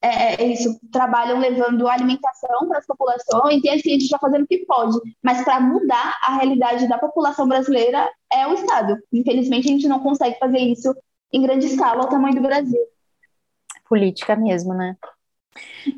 é, 0.02 0.42
é 0.42 0.46
isso, 0.46 0.78
trabalham 0.90 1.38
levando 1.38 1.86
alimentação 1.86 2.66
para 2.68 2.78
as 2.78 2.86
populações, 2.86 3.62
e 3.62 3.68
assim, 3.68 3.90
a 3.90 3.98
gente 3.98 4.08
vai 4.08 4.20
fazendo 4.20 4.44
o 4.44 4.46
que 4.46 4.64
pode. 4.64 4.98
Mas 5.22 5.44
para 5.44 5.60
mudar 5.60 6.16
a 6.22 6.36
realidade 6.36 6.88
da 6.88 6.98
população 6.98 7.46
brasileira 7.46 8.10
é 8.32 8.46
o 8.46 8.54
Estado. 8.54 8.98
Infelizmente, 9.12 9.68
a 9.68 9.72
gente 9.72 9.88
não 9.88 10.00
consegue 10.00 10.38
fazer 10.38 10.58
isso 10.58 10.94
em 11.32 11.42
grande 11.42 11.66
escala 11.66 12.02
ao 12.02 12.08
tamanho 12.08 12.34
do 12.34 12.40
Brasil. 12.40 12.80
Política 13.88 14.36
mesmo, 14.36 14.72
né? 14.72 14.96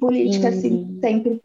Política, 0.01 0.49
e... 0.49 0.53
sim, 0.53 0.99
sempre. 1.01 1.43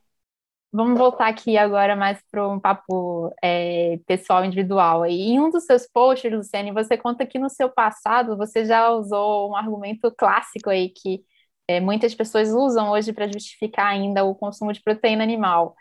Vamos 0.72 1.00
voltar 1.00 1.28
aqui 1.28 1.58
agora 1.58 1.96
mais 1.96 2.22
para 2.30 2.48
um 2.48 2.60
papo 2.60 3.34
é, 3.42 4.00
pessoal 4.06 4.44
individual. 4.44 5.06
E 5.06 5.32
em 5.32 5.40
um 5.40 5.50
dos 5.50 5.66
seus 5.66 5.88
posts, 5.88 6.32
Luciane, 6.32 6.72
você 6.72 6.98
conta 6.98 7.26
que 7.26 7.40
no 7.40 7.50
seu 7.50 7.70
passado 7.70 8.36
você 8.38 8.66
já 8.66 8.90
usou 8.90 9.50
um 9.52 9.56
argumento 9.56 10.12
clássico 10.12 10.70
aí 10.70 10.90
que 10.90 11.24
é, 11.68 11.80
muitas 11.80 12.14
pessoas 12.14 12.50
usam 12.50 12.92
hoje 12.92 13.14
para 13.14 13.28
justificar 13.32 13.88
ainda 13.88 14.24
o 14.24 14.36
consumo 14.36 14.74
de 14.74 14.82
proteína 14.82 15.24
animal. 15.24 15.76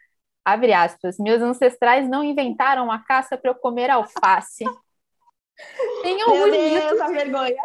Abre 0.44 0.72
aspas, 0.72 1.18
meus 1.18 1.42
ancestrais 1.42 2.08
não 2.08 2.22
inventaram 2.22 2.90
a 2.90 2.98
caça 3.00 3.36
para 3.36 3.50
eu 3.50 3.54
comer 3.56 3.90
alface. 3.90 4.64
Tem 6.02 6.20
alguns 6.22 6.50
Deus, 6.52 6.92
mitos. 6.92 7.12
vergonha. 7.12 7.56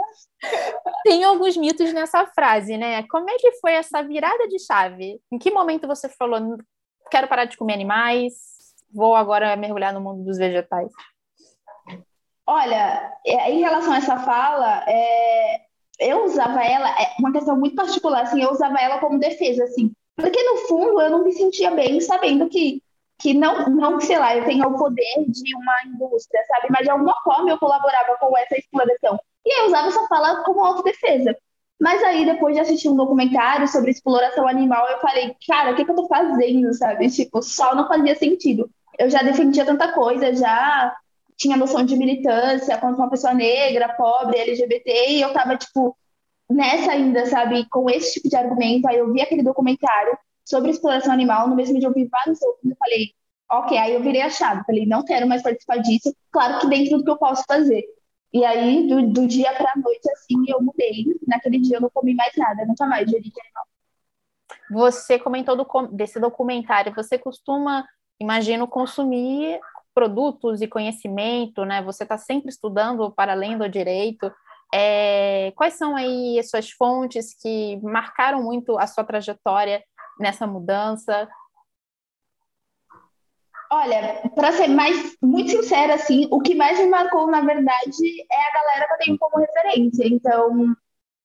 Tem 1.04 1.24
alguns 1.24 1.58
mitos 1.58 1.94
nessa 1.94 2.26
frase, 2.28 2.78
né? 2.78 3.04
Como 3.08 3.30
é 3.30 3.36
que 3.38 3.52
foi 3.60 3.74
essa 3.74 4.02
virada 4.02 4.48
de 4.48 4.58
chave? 4.60 5.22
Em 5.32 5.38
que 5.38 5.52
momento 5.52 5.88
você 5.88 6.10
falou, 6.10 6.58
quero 7.12 7.28
parar 7.28 7.46
de 7.46 7.58
comer 7.58 7.74
animais, 7.74 8.34
vou 8.92 9.16
agora 9.16 9.56
mergulhar 9.56 9.94
no 9.94 10.02
mundo 10.02 10.24
dos 10.24 10.38
vegetais? 10.38 10.92
Olha, 12.48 13.14
é, 13.26 13.52
em 13.52 13.60
relação 13.60 13.94
a 13.94 13.98
essa 13.98 14.18
fala, 14.20 14.84
é, 14.88 15.62
eu 16.00 16.26
usava 16.26 16.64
ela, 16.64 16.90
é 16.90 17.14
uma 17.20 17.32
questão 17.32 17.56
muito 17.56 17.76
particular, 17.76 18.24
assim, 18.24 18.42
eu 18.42 18.52
usava 18.52 18.80
ela 18.80 19.00
como 19.00 19.20
defesa, 19.20 19.64
assim. 19.66 19.92
Porque 20.16 20.42
no 20.44 20.58
fundo 20.68 21.02
eu 21.02 21.10
não 21.10 21.24
me 21.24 21.32
sentia 21.32 21.72
bem 21.72 22.02
sabendo 22.02 22.50
que, 22.50 22.82
que 23.20 23.34
não, 23.34 23.70
não, 23.70 24.00
sei 24.00 24.18
lá, 24.18 24.36
eu 24.36 24.46
tenho 24.46 24.68
o 24.68 24.78
poder 24.78 25.26
de 25.28 25.56
uma 25.56 25.76
indústria, 25.86 26.44
sabe? 26.48 26.68
Mas 26.70 26.84
de 26.84 26.90
alguma 26.90 27.16
forma 27.24 27.50
eu 27.50 27.60
colaborava 27.60 28.18
com 28.18 28.38
essa 28.38 28.58
exploração. 28.58 29.20
E 29.46 29.62
eu 29.62 29.68
usava 29.68 29.88
essa 29.88 30.08
fala 30.08 30.44
como 30.44 30.64
autodefesa. 30.64 31.36
Mas 31.82 32.04
aí, 32.04 32.26
depois 32.26 32.54
de 32.54 32.62
assistir 32.62 32.90
um 32.90 32.96
documentário 32.96 33.68
sobre 33.68 33.90
exploração 33.90 34.48
animal, 34.48 34.88
eu 34.88 35.00
falei, 35.00 35.36
cara, 35.48 35.72
o 35.72 35.76
que, 35.76 35.84
que 35.84 35.90
eu 35.90 35.96
tô 35.96 36.08
fazendo, 36.08 36.72
sabe? 36.76 37.10
Tipo, 37.10 37.42
só 37.42 37.74
não 37.74 37.88
fazia 37.88 38.14
sentido. 38.16 38.70
Eu 39.00 39.10
já 39.10 39.24
defendia 39.24 39.66
tanta 39.66 39.92
coisa, 39.92 40.32
já 40.36 40.96
tinha 41.36 41.58
noção 41.58 41.84
de 41.84 41.98
militância 41.98 42.78
contra 42.78 42.98
uma 42.98 43.10
pessoa 43.10 43.34
negra, 43.34 43.96
pobre, 43.96 44.38
LGBT, 44.38 45.10
e 45.10 45.22
eu 45.22 45.34
tava, 45.34 45.58
tipo, 45.58 45.98
nessa 46.48 46.92
ainda, 46.92 47.26
sabe, 47.26 47.68
com 47.68 47.90
esse 47.90 48.14
tipo 48.14 48.30
de 48.30 48.36
argumento. 48.36 48.88
Aí 48.88 48.98
eu 48.98 49.12
vi 49.12 49.20
aquele 49.20 49.42
documentário 49.42 50.16
sobre 50.46 50.70
exploração 50.70 51.12
animal, 51.12 51.50
no 51.50 51.56
mesmo 51.56 51.80
dia 51.80 51.88
eu 51.88 51.94
vi 51.94 52.06
vários 52.06 52.40
outros, 52.44 52.64
eu 52.70 52.78
falei, 52.78 53.08
ok, 53.52 53.76
aí 53.80 53.96
eu 53.96 54.04
virei 54.04 54.22
a 54.22 54.30
chave, 54.30 54.64
falei, 54.68 54.86
não 54.86 55.04
quero 55.04 55.28
mais 55.28 55.42
participar 55.42 55.78
disso, 55.78 56.16
claro 56.32 56.60
que 56.60 56.68
dentro 56.68 57.00
do 57.00 57.04
que 57.04 57.10
eu 57.10 57.18
posso 57.18 57.44
fazer. 57.48 57.84
E 58.34 58.46
aí, 58.46 58.88
do, 58.88 59.08
do 59.08 59.28
dia 59.28 59.54
para 59.54 59.72
a 59.76 59.80
noite, 59.80 60.10
assim, 60.12 60.44
eu 60.48 60.62
mudei. 60.62 61.06
Naquele 61.28 61.60
dia 61.60 61.78
eu 61.78 61.82
não 61.82 61.90
comi 61.90 62.16
mais 62.16 62.34
nada, 62.38 62.66
nunca 62.66 62.86
mais 62.86 63.06
de 63.06 63.16
origem 63.16 63.34
animal. 63.44 63.66
Você 64.72 65.20
comentou 65.20 65.56
do, 65.56 65.66
desse 65.88 66.20
documentário, 66.20 66.94
você 66.96 67.18
costuma, 67.18 67.86
imagino, 68.20 68.68
consumir 68.68 69.60
produtos 69.94 70.62
e 70.62 70.68
conhecimento, 70.68 71.66
né? 71.66 71.82
Você 71.82 72.04
está 72.04 72.18
sempre 72.18 72.50
estudando 72.50 73.12
para 73.12 73.34
além 73.34 73.58
do 73.58 73.68
direito. 73.68 74.32
É, 74.74 75.52
quais 75.56 75.74
são 75.74 75.96
aí 75.96 76.40
as 76.40 76.50
suas 76.50 76.72
fontes 76.72 77.36
que 77.42 77.78
marcaram 77.84 78.42
muito 78.42 78.80
a 78.80 78.88
sua 78.88 79.04
trajetória 79.04 79.84
nessa 80.18 80.48
mudança? 80.48 81.28
Olha, 83.72 84.30
para 84.36 84.52
ser 84.52 84.68
mais 84.68 85.16
muito 85.22 85.50
sincera, 85.52 85.96
assim, 85.96 86.28
o 86.30 86.42
que 86.42 86.54
mais 86.54 86.78
me 86.78 86.88
marcou, 86.88 87.28
na 87.28 87.42
verdade, 87.42 88.22
é 88.30 88.50
a 88.50 88.54
galera 88.54 88.88
que 88.88 88.94
eu 88.94 88.98
tenho 89.06 89.18
como 89.18 89.38
referência. 89.38 90.08
Então, 90.08 90.76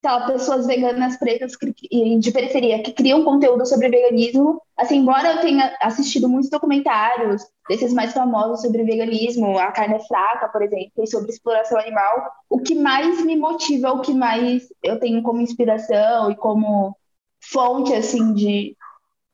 lá, 0.04 0.26
pessoas 0.26 0.66
veganas 0.66 1.16
pretas 1.16 1.52
de 1.52 2.32
periferia 2.32 2.82
que 2.82 2.92
criam 2.92 3.24
conteúdo 3.24 3.66
sobre 3.66 3.88
veganismo. 3.88 4.62
Assim, 4.76 4.98
embora 4.98 5.32
eu 5.32 5.40
tenha 5.40 5.76
assistido 5.80 6.28
muitos 6.28 6.48
documentários 6.48 7.42
desses 7.68 7.92
mais 7.92 8.12
famosos 8.12 8.62
sobre 8.62 8.84
veganismo, 8.84 9.58
a 9.58 9.72
carne 9.72 9.96
é 9.96 10.00
fraca, 10.06 10.48
por 10.48 10.62
exemplo, 10.62 11.02
e 11.02 11.06
sobre 11.06 11.30
exploração 11.30 11.78
animal, 11.80 12.30
o 12.48 12.60
que 12.60 12.76
mais 12.76 13.24
me 13.24 13.34
motiva, 13.36 13.92
o 13.92 14.02
que 14.02 14.14
mais 14.14 14.68
eu 14.84 15.00
tenho 15.00 15.20
como 15.22 15.40
inspiração 15.40 16.30
e 16.30 16.36
como 16.36 16.96
fonte, 17.40 17.92
assim, 17.92 18.32
de, 18.34 18.75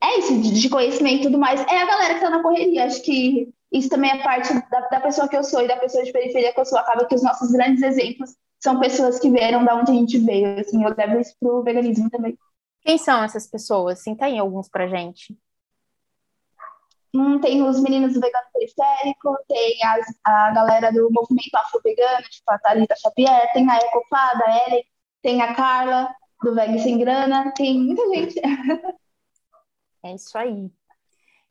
é 0.03 0.19
isso, 0.19 0.41
de 0.41 0.69
conhecimento 0.69 1.21
e 1.21 1.23
tudo 1.23 1.39
mais, 1.39 1.61
é 1.61 1.81
a 1.81 1.87
galera 1.87 2.15
que 2.15 2.21
tá 2.21 2.31
na 2.31 2.43
correria. 2.43 2.85
Acho 2.85 3.03
que 3.03 3.49
isso 3.71 3.89
também 3.89 4.11
é 4.11 4.23
parte 4.23 4.53
da, 4.69 4.81
da, 4.89 5.01
pessoa 5.01 5.29
que 5.29 5.37
eu 5.37 5.45
sou 5.45 5.63
e 5.63 5.69
da 5.69 5.77
pessoa 5.77 6.03
de 6.03 6.13
periferia 6.13 6.53
que 6.53 6.61
eu 6.61 6.65
sou. 6.65 6.79
Acaba 6.79 7.07
que 7.07 7.15
os 7.15 7.23
nossos 7.23 7.53
grandes 7.53 7.83
exemplos 7.83 8.35
são 8.61 8.81
pessoas 8.81 9.19
que 9.19 9.31
vieram 9.31 9.65
da 9.65 9.77
onde 9.77 9.93
a 9.93 9.95
gente 9.95 10.19
veio. 10.19 10.59
Assim, 10.59 10.83
eu 10.83 10.95
levo 10.97 11.21
isso 11.21 11.35
pro 11.39 11.63
veganismo 11.63 12.11
também. 12.11 12.37
Quem 12.81 12.99
são 12.99 13.23
essas 13.23 13.47
pessoas? 13.47 14.03
Sim, 14.03 14.17
tem 14.17 14.41
alguns 14.41 14.69
pra 14.69 14.89
gente. 14.89 15.37
Hum, 17.15 17.39
tem 17.41 17.63
os 17.63 17.81
meninos 17.81 18.15
do 18.15 18.21
vegano 18.21 18.47
periférico, 18.53 19.37
tem 19.47 19.85
as, 19.85 20.07
a 20.25 20.51
galera 20.51 20.91
do 20.91 21.09
movimento 21.13 21.55
afro-vegano, 21.55 22.23
tipo 22.23 22.51
a 22.51 22.59
Thalita 22.59 22.95
Xavier, 22.97 23.53
tem 23.53 23.71
a 23.71 23.77
Ecofada, 23.77 24.45
a 24.47 24.67
Ellen, 24.67 24.85
tem 25.21 25.43
a 25.43 25.55
Carla, 25.55 26.13
do 26.43 26.55
Veg 26.55 26.79
Sem 26.79 26.99
Grana, 26.99 27.53
tem 27.55 27.79
muita 27.79 28.09
gente. 28.09 28.41
É 30.05 30.15
isso 30.15 30.37
aí. 30.37 30.71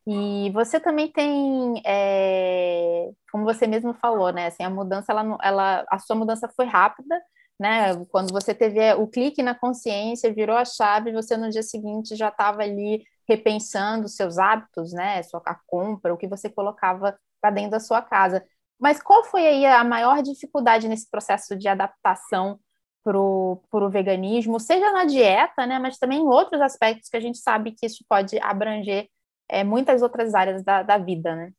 E 0.08 0.50
você 0.51 0.79
também 0.79 1.12
tem, 1.12 1.81
é, 1.86 3.12
como 3.31 3.43
você 3.46 3.67
mesmo 3.67 3.93
falou, 3.93 4.31
né? 4.34 4.48
Assim, 4.48 4.63
a 4.63 4.70
mudança, 4.70 5.12
ela, 5.12 5.38
ela, 5.43 5.86
a 5.89 6.00
sua 6.00 6.15
mudança 6.15 6.50
foi 6.55 6.65
rápida, 6.65 7.22
né? 7.60 7.96
Quando 8.08 8.31
você 8.34 8.53
teve 8.55 8.79
o 8.96 9.08
clique 9.08 9.43
na 9.43 9.53
consciência, 9.53 10.34
virou 10.34 10.58
a 10.58 10.65
chave, 10.65 11.13
você 11.13 11.38
no 11.38 11.50
dia 11.50 11.62
seguinte 11.63 12.15
já 12.15 12.29
estava 12.29 12.63
ali 12.63 13.03
repensando 13.29 14.08
seus 14.10 14.38
hábitos, 14.39 14.91
né? 14.91 15.22
Sua 15.24 15.41
compra, 15.67 16.13
o 16.13 16.17
que 16.17 16.27
você 16.27 16.50
colocava 16.50 17.17
para 17.39 17.51
dentro 17.51 17.72
da 17.72 17.79
sua 17.79 18.01
casa. 18.01 18.43
Mas 18.79 19.01
qual 19.01 19.24
foi 19.25 19.46
aí 19.46 19.65
a 19.65 19.84
maior 19.84 20.24
dificuldade 20.24 20.88
nesse 20.88 21.10
processo 21.10 21.55
de 21.55 21.67
adaptação 21.67 22.60
para 23.03 23.17
o 23.20 23.89
veganismo, 23.89 24.60
seja 24.60 24.91
na 24.91 25.05
dieta, 25.05 25.65
né, 25.65 25.79
mas 25.79 25.98
também 25.98 26.20
em 26.20 26.27
outros 26.27 26.62
aspectos 26.62 27.10
que 27.10 27.17
a 27.17 27.20
gente 27.20 27.38
sabe 27.38 27.72
que 27.72 27.86
isso 27.86 28.03
pode 28.08 28.39
abranger 28.39 29.08
é, 29.50 29.63
muitas 29.63 30.01
outras 30.01 30.34
áreas 30.34 30.63
da, 30.63 30.84
da 30.84 30.98
vida, 30.98 31.36
né? 31.36 31.51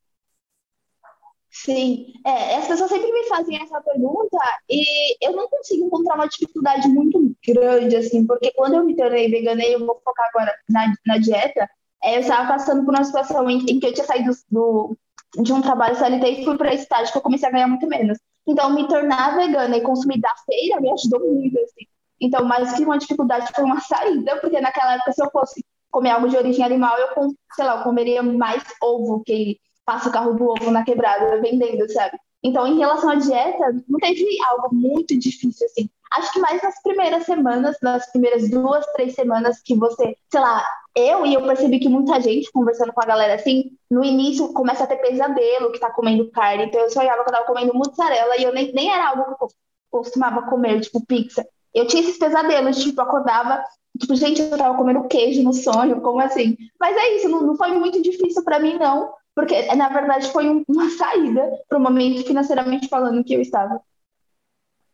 Sim, 1.49 2.13
é, 2.25 2.55
as 2.55 2.67
pessoas 2.67 2.89
sempre 2.89 3.11
me 3.11 3.27
fazem 3.27 3.61
essa 3.61 3.79
pergunta 3.81 4.37
e 4.67 5.15
eu 5.23 5.33
não 5.33 5.47
consigo 5.47 5.85
encontrar 5.85 6.15
uma 6.15 6.27
dificuldade 6.27 6.87
muito 6.87 7.19
grande, 7.47 7.95
assim, 7.95 8.25
porque 8.25 8.51
quando 8.53 8.73
eu 8.75 8.83
me 8.83 8.95
tornei 8.95 9.29
vegana 9.29 9.63
e 9.63 9.73
eu 9.73 9.85
vou 9.85 10.01
focar 10.03 10.27
agora 10.29 10.51
na, 10.67 10.91
na 11.05 11.17
dieta, 11.19 11.69
é, 12.03 12.17
eu 12.17 12.21
estava 12.21 12.47
passando 12.47 12.83
por 12.83 12.95
uma 12.95 13.03
situação 13.03 13.47
em, 13.47 13.59
em 13.69 13.79
que 13.79 13.85
eu 13.85 13.93
tinha 13.93 14.05
saído 14.05 14.31
do, 14.49 14.97
de 15.43 15.53
um 15.53 15.61
trabalho 15.61 15.95
CLT 15.95 16.31
e 16.31 16.43
fui 16.43 16.57
para 16.57 16.73
esse 16.73 16.83
estágio 16.83 17.11
que 17.11 17.17
eu 17.19 17.21
comecei 17.21 17.47
a 17.47 17.51
ganhar 17.51 17.67
muito 17.67 17.87
menos. 17.87 18.17
Então, 18.47 18.73
me 18.73 18.87
tornar 18.87 19.35
vegana 19.35 19.77
e 19.77 19.81
consumir 19.81 20.19
da 20.19 20.33
feira 20.45 20.81
me 20.81 20.91
ajudou 20.91 21.19
muito, 21.19 21.57
assim. 21.59 21.85
Então, 22.19 22.45
mais 22.45 22.73
que 22.73 22.83
uma 22.83 22.97
dificuldade, 22.97 23.51
foi 23.53 23.63
uma 23.63 23.79
saída, 23.81 24.39
porque 24.39 24.59
naquela 24.59 24.95
época, 24.95 25.11
se 25.11 25.23
eu 25.23 25.29
fosse 25.31 25.63
comer 25.91 26.11
algo 26.11 26.27
de 26.27 26.37
origem 26.37 26.65
animal, 26.65 26.97
eu, 26.97 27.35
sei 27.55 27.65
lá, 27.65 27.77
eu 27.77 27.83
comeria 27.83 28.23
mais 28.23 28.63
ovo, 28.81 29.23
que 29.25 29.59
passa 29.85 30.09
o 30.09 30.11
carro 30.11 30.33
do 30.33 30.45
ovo 30.45 30.71
na 30.71 30.83
quebrada, 30.83 31.41
vendendo, 31.41 31.89
sabe? 31.91 32.17
Então, 32.43 32.67
em 32.67 32.77
relação 32.77 33.09
à 33.09 33.15
dieta, 33.15 33.71
não 33.87 33.99
teve 33.99 34.25
algo 34.49 34.75
muito 34.75 35.17
difícil, 35.17 35.65
assim. 35.67 35.89
Acho 36.13 36.31
que 36.33 36.39
mais 36.39 36.61
nas 36.61 36.81
primeiras 36.81 37.23
semanas, 37.23 37.77
nas 37.81 38.11
primeiras 38.11 38.49
duas, 38.49 38.85
três 38.93 39.15
semanas 39.15 39.61
que 39.63 39.75
você, 39.75 40.15
sei 40.29 40.41
lá, 40.41 40.63
eu 40.95 41.25
e 41.25 41.33
eu 41.33 41.45
percebi 41.45 41.79
que 41.79 41.89
muita 41.89 42.21
gente, 42.21 42.51
conversando 42.51 42.93
com 42.93 43.01
a 43.01 43.05
galera 43.05 43.33
assim, 43.33 43.71
no 43.89 44.03
início 44.03 44.53
começa 44.53 44.83
a 44.83 44.87
ter 44.87 44.97
pesadelo 44.97 45.71
que 45.71 45.79
tá 45.79 45.91
comendo 45.91 46.29
carne. 46.29 46.65
Então 46.65 46.81
eu 46.81 46.89
sonhava 46.89 47.23
que 47.23 47.29
eu 47.29 47.33
tava 47.33 47.45
comendo 47.45 47.73
mussarela 47.73 48.37
e 48.37 48.43
eu 48.43 48.53
nem, 48.53 48.71
nem 48.73 48.91
era 48.91 49.09
algo 49.09 49.35
que 49.35 49.43
eu 49.43 49.47
costumava 49.89 50.43
comer, 50.43 50.81
tipo 50.81 51.05
pizza. 51.05 51.45
Eu 51.73 51.87
tinha 51.87 52.03
esses 52.03 52.17
pesadelos, 52.17 52.83
tipo, 52.83 53.01
acordava, 53.01 53.63
tipo, 53.99 54.15
gente, 54.15 54.41
eu 54.41 54.57
tava 54.57 54.77
comendo 54.77 55.07
queijo 55.07 55.41
no 55.41 55.53
sonho, 55.53 55.99
como 56.01 56.19
assim? 56.19 56.55
Mas 56.79 56.95
é 56.95 57.15
isso, 57.15 57.27
não, 57.27 57.41
não 57.41 57.55
foi 57.55 57.71
muito 57.71 57.99
difícil 57.99 58.43
para 58.43 58.59
mim, 58.59 58.77
não, 58.77 59.11
porque 59.35 59.63
na 59.75 59.89
verdade 59.89 60.31
foi 60.31 60.47
um, 60.47 60.63
uma 60.67 60.89
saída 60.91 61.49
pro 61.67 61.79
momento 61.79 62.25
financeiramente 62.25 62.87
falando 62.87 63.23
que 63.23 63.33
eu 63.33 63.41
estava. 63.41 63.81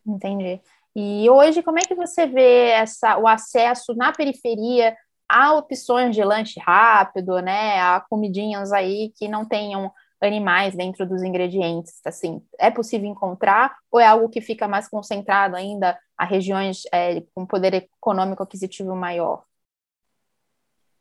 Entendi. 0.06 0.60
E 0.96 1.28
hoje, 1.28 1.62
como 1.62 1.78
é 1.78 1.82
que 1.82 1.94
você 1.94 2.26
vê 2.26 2.70
essa, 2.70 3.18
o 3.18 3.28
acesso 3.28 3.94
na 3.94 4.12
periferia 4.12 4.96
há 5.30 5.54
opções 5.54 6.14
de 6.16 6.24
lanche 6.24 6.58
rápido, 6.58 7.38
né? 7.40 7.80
Há 7.80 8.00
comidinhas 8.00 8.72
aí 8.72 9.12
que 9.16 9.28
não 9.28 9.44
tenham 9.44 9.92
animais 10.20 10.74
dentro 10.74 11.08
dos 11.08 11.22
ingredientes, 11.22 11.98
assim, 12.04 12.42
é 12.58 12.70
possível 12.70 13.08
encontrar 13.08 13.74
ou 13.90 13.98
é 13.98 14.06
algo 14.06 14.28
que 14.28 14.42
fica 14.42 14.68
mais 14.68 14.86
concentrado 14.86 15.56
ainda 15.56 15.98
a 16.18 16.26
regiões 16.26 16.82
é, 16.92 17.22
com 17.34 17.46
poder 17.46 17.72
econômico 17.72 18.42
aquisitivo 18.42 18.94
maior? 18.94 19.44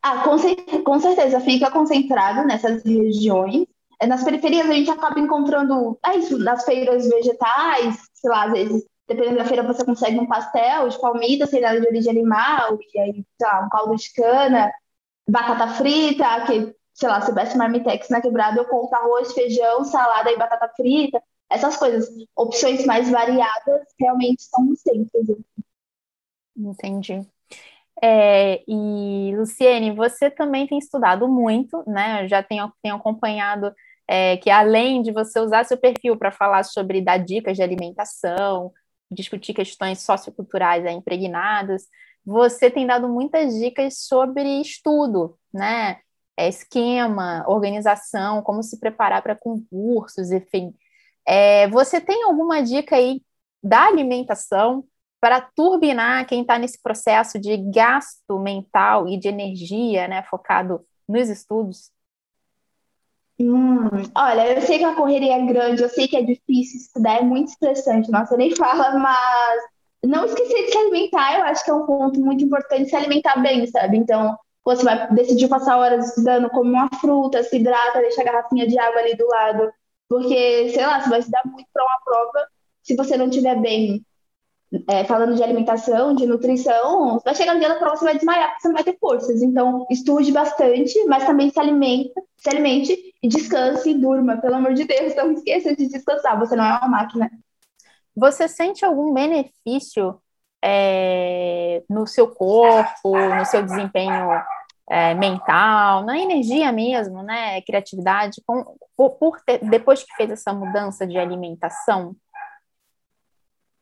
Ah, 0.01 0.23
com, 0.23 0.37
com 0.83 0.99
certeza 1.01 1.41
fica 1.41 1.69
concentrado 1.69 2.47
nessas 2.47 2.81
regiões. 2.85 3.65
É, 3.99 4.07
nas 4.07 4.23
periferias 4.23 4.69
a 4.69 4.73
gente 4.73 4.89
acaba 4.89 5.19
encontrando, 5.19 5.99
é 6.05 6.15
isso, 6.15 6.37
nas 6.37 6.63
feiras 6.63 7.05
vegetais, 7.09 7.97
sei 8.13 8.29
lá, 8.29 8.45
às 8.45 8.51
vezes 8.53 8.85
dependendo 9.09 9.37
da 9.37 9.45
feira, 9.45 9.63
você 9.63 9.83
consegue 9.83 10.19
um 10.19 10.27
pastel 10.27 10.87
de 10.87 11.01
palmito 11.01 11.47
sem 11.47 11.59
nada 11.59 11.81
de 11.81 11.87
origem 11.87 12.11
animal, 12.11 12.77
e 12.93 12.99
aí, 12.99 13.13
sei 13.13 13.47
lá, 13.47 13.65
um 13.65 13.69
caldo 13.69 13.95
de 13.95 14.13
cana, 14.13 14.71
batata 15.27 15.67
frita, 15.69 16.45
que, 16.45 16.75
sei 16.93 17.09
lá, 17.09 17.19
se 17.19 17.27
tivesse 17.27 17.57
marmitex 17.57 18.07
na 18.09 18.21
quebrada, 18.21 18.59
eu 18.59 18.65
compro 18.65 18.95
arroz, 18.95 19.33
feijão, 19.33 19.83
salada 19.83 20.31
e 20.31 20.37
batata 20.37 20.71
frita, 20.75 21.21
essas 21.49 21.75
coisas. 21.75 22.07
Opções 22.35 22.85
mais 22.85 23.09
variadas 23.09 23.81
realmente 23.99 24.41
estão 24.41 24.63
no 24.63 24.75
centro. 24.75 25.43
Entendi. 26.55 27.27
É, 28.01 28.63
e, 28.67 29.35
Luciene, 29.35 29.91
você 29.91 30.29
também 30.29 30.67
tem 30.67 30.77
estudado 30.77 31.27
muito, 31.27 31.83
né? 31.87 32.23
Eu 32.23 32.27
já 32.27 32.43
tenho, 32.43 32.71
tenho 32.81 32.95
acompanhado 32.95 33.73
é, 34.07 34.37
que 34.37 34.49
além 34.49 35.01
de 35.01 35.11
você 35.11 35.39
usar 35.39 35.65
seu 35.65 35.77
perfil 35.77 36.15
para 36.17 36.31
falar 36.31 36.63
sobre 36.63 37.01
dar 37.01 37.17
dicas 37.17 37.57
de 37.57 37.63
alimentação, 37.63 38.71
discutir 39.11 39.53
questões 39.53 39.99
socioculturais 40.01 40.85
é, 40.85 40.91
impregnadas, 40.91 41.87
você 42.25 42.69
tem 42.69 42.85
dado 42.85 43.09
muitas 43.09 43.55
dicas 43.55 43.99
sobre 44.05 44.61
estudo, 44.61 45.37
né? 45.53 45.99
É, 46.37 46.47
esquema, 46.47 47.43
organização, 47.47 48.41
como 48.41 48.63
se 48.63 48.79
preparar 48.79 49.21
para 49.21 49.35
concursos, 49.35 50.31
enfim. 50.31 50.73
É, 51.27 51.67
você 51.69 51.99
tem 51.99 52.23
alguma 52.23 52.61
dica 52.63 52.95
aí 52.95 53.21
da 53.61 53.85
alimentação 53.87 54.85
para 55.19 55.41
turbinar 55.41 56.25
quem 56.25 56.41
está 56.41 56.57
nesse 56.57 56.81
processo 56.81 57.39
de 57.39 57.57
gasto 57.57 58.39
mental 58.39 59.07
e 59.07 59.17
de 59.17 59.27
energia, 59.27 60.07
né, 60.07 60.23
focado 60.23 60.85
nos 61.07 61.27
estudos? 61.29 61.91
Hum, 63.41 63.87
olha, 64.17 64.53
eu 64.53 64.61
sei 64.61 64.79
que 64.79 64.83
a 64.83 64.95
correria 64.95 65.35
é 65.35 65.45
grande, 65.45 65.81
eu 65.81 65.89
sei 65.89 66.07
que 66.07 66.17
é 66.17 66.21
difícil 66.21 66.79
estudar, 66.81 67.19
é 67.19 67.21
muito 67.21 67.47
estressante, 67.49 68.11
nossa, 68.11 68.35
nem 68.35 68.53
fala, 68.55 68.99
mas 68.99 69.61
não 70.05 70.25
esquecer 70.25 70.65
de 70.65 70.71
se 70.71 70.77
alimentar, 70.77 71.39
eu 71.39 71.45
acho 71.45 71.63
que 71.63 71.71
é 71.71 71.73
um 71.73 71.85
ponto 71.85 72.19
muito 72.19 72.43
importante 72.43 72.89
se 72.89 72.95
alimentar 72.95 73.37
bem, 73.41 73.65
sabe? 73.67 73.97
Então, 73.97 74.37
você 74.63 74.83
vai 74.83 75.13
decidir 75.13 75.47
passar 75.47 75.77
horas 75.77 76.09
estudando, 76.09 76.49
come 76.49 76.71
uma 76.71 76.89
fruta, 76.99 77.41
se 77.43 77.57
hidrata, 77.57 78.01
deixa 78.01 78.21
a 78.21 78.25
garrafinha 78.25 78.67
de 78.67 78.77
água 78.77 78.99
ali 78.99 79.15
do 79.15 79.25
lado, 79.27 79.71
porque, 80.09 80.69
sei 80.71 80.85
lá, 80.85 81.01
você 81.01 81.09
vai 81.09 81.19
estudar 81.19 81.41
muito 81.45 81.67
para 81.73 81.83
uma 81.83 81.99
prova 82.03 82.47
se 82.83 82.95
você 82.95 83.15
não 83.17 83.29
estiver 83.29 83.55
bem 83.61 84.03
é, 84.87 85.03
falando 85.03 85.35
de 85.35 85.43
alimentação, 85.43 86.13
de 86.13 86.27
nutrição, 86.27 87.19
vai 87.25 87.33
chegar 87.33 87.53
no 87.53 87.59
dia 87.59 87.69
da 87.69 87.75
prova, 87.75 87.95
você 87.95 88.05
vai 88.05 88.15
desmaiar, 88.15 88.49
porque 88.49 88.61
você 88.61 88.67
não 88.67 88.75
vai 88.75 88.83
ter 88.83 88.97
forças. 88.99 89.41
Então, 89.41 89.85
estude 89.89 90.31
bastante, 90.31 91.03
mas 91.05 91.25
também 91.25 91.49
se 91.49 91.59
alimenta, 91.59 92.21
se 92.37 92.49
alimente 92.49 93.15
e 93.21 93.27
descanse 93.27 93.89
e 93.89 93.95
durma. 93.95 94.37
Pelo 94.37 94.55
amor 94.55 94.73
de 94.73 94.85
Deus, 94.85 95.15
não 95.15 95.31
esqueça 95.33 95.75
de 95.75 95.87
descansar, 95.87 96.37
você 96.37 96.55
não 96.55 96.63
é 96.63 96.77
uma 96.77 96.87
máquina. 96.87 97.31
Você 98.15 98.47
sente 98.47 98.85
algum 98.85 99.13
benefício 99.13 100.21
é, 100.63 101.83
no 101.89 102.05
seu 102.05 102.27
corpo, 102.27 103.17
no 103.17 103.45
seu 103.45 103.63
desempenho 103.63 104.29
é, 104.89 105.13
mental, 105.13 106.03
na 106.03 106.19
energia 106.19 106.71
mesmo, 106.71 107.23
né? 107.23 107.61
Criatividade, 107.61 108.41
com, 108.45 108.75
por, 108.95 109.11
por 109.11 109.41
ter, 109.41 109.59
depois 109.69 110.03
que 110.03 110.13
fez 110.15 110.29
essa 110.29 110.53
mudança 110.53 111.07
de 111.07 111.17
alimentação? 111.17 112.15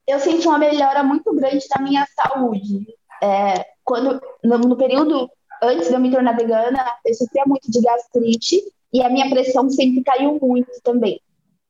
Eu 0.07 0.19
senti 0.19 0.47
uma 0.47 0.57
melhora 0.57 1.03
muito 1.03 1.33
grande 1.33 1.65
na 1.75 1.81
minha 1.81 2.07
saúde. 2.15 2.87
É, 3.21 3.65
quando 3.83 4.21
no, 4.43 4.57
no, 4.59 4.77
período 4.77 5.29
antes 5.61 5.87
de 5.87 5.93
eu 5.93 5.99
me 5.99 6.11
tornar 6.11 6.37
vegana, 6.37 6.79
eu 7.05 7.13
sofria 7.13 7.43
muito 7.45 7.69
de 7.69 7.81
gastrite 7.81 8.61
e 8.93 9.03
a 9.03 9.09
minha 9.09 9.29
pressão 9.29 9.69
sempre 9.69 10.03
caiu 10.03 10.39
muito 10.41 10.71
também. 10.83 11.19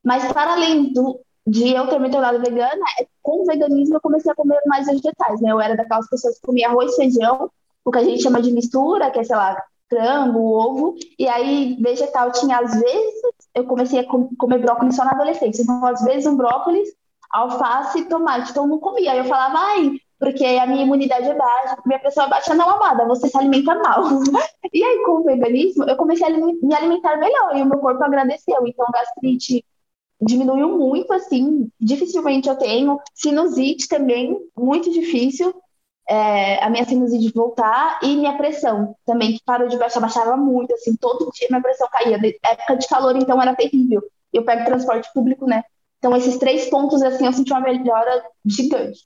Mas 0.03 0.31
para 0.31 0.53
além 0.53 0.93
do, 0.93 1.19
de 1.45 1.73
eu 1.73 1.87
ter 1.87 1.99
me 1.99 2.11
tornado 2.11 2.39
vegana, 2.39 2.85
é, 2.99 3.07
com 3.23 3.41
o 3.41 3.45
veganismo 3.45 3.95
eu 3.95 4.01
comecei 4.01 4.31
a 4.31 4.35
comer 4.35 4.59
mais 4.65 4.85
vegetais, 4.85 5.41
né? 5.41 5.51
Eu 5.51 5.59
era 5.59 5.75
daquelas 5.75 6.09
pessoas 6.09 6.35
que 6.35 6.45
comia 6.45 6.67
arroz, 6.67 6.95
feijão, 6.95 7.49
o 7.83 7.91
que 7.91 7.97
a 7.97 8.03
gente 8.03 8.21
chama 8.21 8.41
de 8.41 8.51
mistura, 8.51 9.09
que 9.09 9.19
é, 9.19 9.23
sei 9.23 9.35
lá, 9.35 9.57
frango, 9.89 10.39
ovo, 10.39 10.95
e 11.17 11.27
aí 11.27 11.77
vegetal 11.81 12.31
tinha 12.31 12.59
às 12.59 12.73
vezes, 12.77 13.21
eu 13.55 13.63
comecei 13.65 13.99
a 13.99 14.05
comer 14.05 14.59
brócolis 14.59 14.95
só 14.95 15.05
na 15.05 15.11
adolescência, 15.11 15.61
então 15.61 15.85
às 15.85 16.03
vezes 16.03 16.25
um 16.25 16.35
brócolis 16.35 16.89
alface 17.31 17.99
e 17.99 18.05
tomate. 18.05 18.51
Então 18.51 18.67
não 18.67 18.79
comia. 18.79 19.11
Aí 19.11 19.17
eu 19.19 19.25
falava, 19.25 19.57
ai, 19.59 19.99
porque 20.19 20.43
a 20.43 20.65
minha 20.65 20.83
imunidade 20.83 21.29
é 21.29 21.33
baixa, 21.33 21.77
minha 21.85 21.99
pressão 21.99 22.25
é 22.25 22.29
baixa. 22.29 22.53
Não, 22.55 22.69
amada, 22.69 23.05
você 23.05 23.27
se 23.27 23.37
alimenta 23.37 23.75
mal. 23.75 24.03
e 24.73 24.83
aí, 24.83 25.03
com 25.05 25.21
o 25.21 25.23
veganismo, 25.23 25.83
eu 25.83 25.95
comecei 25.95 26.25
a 26.25 26.29
me 26.29 26.73
alimentar 26.73 27.17
melhor 27.17 27.55
e 27.55 27.61
o 27.61 27.65
meu 27.65 27.79
corpo 27.79 28.03
agradeceu. 28.03 28.65
Então, 28.65 28.85
gastrite 28.91 29.63
diminuiu 30.19 30.75
muito, 30.77 31.13
assim, 31.13 31.69
dificilmente 31.79 32.49
eu 32.49 32.55
tenho. 32.55 32.99
Sinusite 33.13 33.87
também, 33.87 34.37
muito 34.57 34.91
difícil. 34.91 35.53
É, 36.09 36.63
a 36.63 36.69
minha 36.69 36.85
sinusite 36.85 37.33
voltar 37.33 37.99
e 38.01 38.15
minha 38.15 38.37
pressão 38.37 38.95
também, 39.05 39.33
que 39.33 39.43
parou 39.45 39.67
de 39.67 39.77
baixar, 39.77 39.99
baixava 39.99 40.37
muito, 40.37 40.73
assim, 40.73 40.95
todo 40.95 41.29
dia 41.31 41.47
minha 41.49 41.61
pressão 41.61 41.87
caía. 41.91 42.17
Época 42.43 42.77
de 42.77 42.87
calor, 42.87 43.15
então, 43.15 43.39
era 43.39 43.55
terrível. 43.55 44.01
Eu 44.33 44.43
pego 44.43 44.65
transporte 44.65 45.11
público, 45.13 45.45
né? 45.45 45.63
Então, 45.97 46.15
esses 46.15 46.37
três 46.37 46.69
pontos, 46.69 47.01
assim, 47.01 47.25
eu 47.25 47.33
senti 47.33 47.51
uma 47.51 47.61
melhora 47.61 48.23
gigante. 48.45 48.99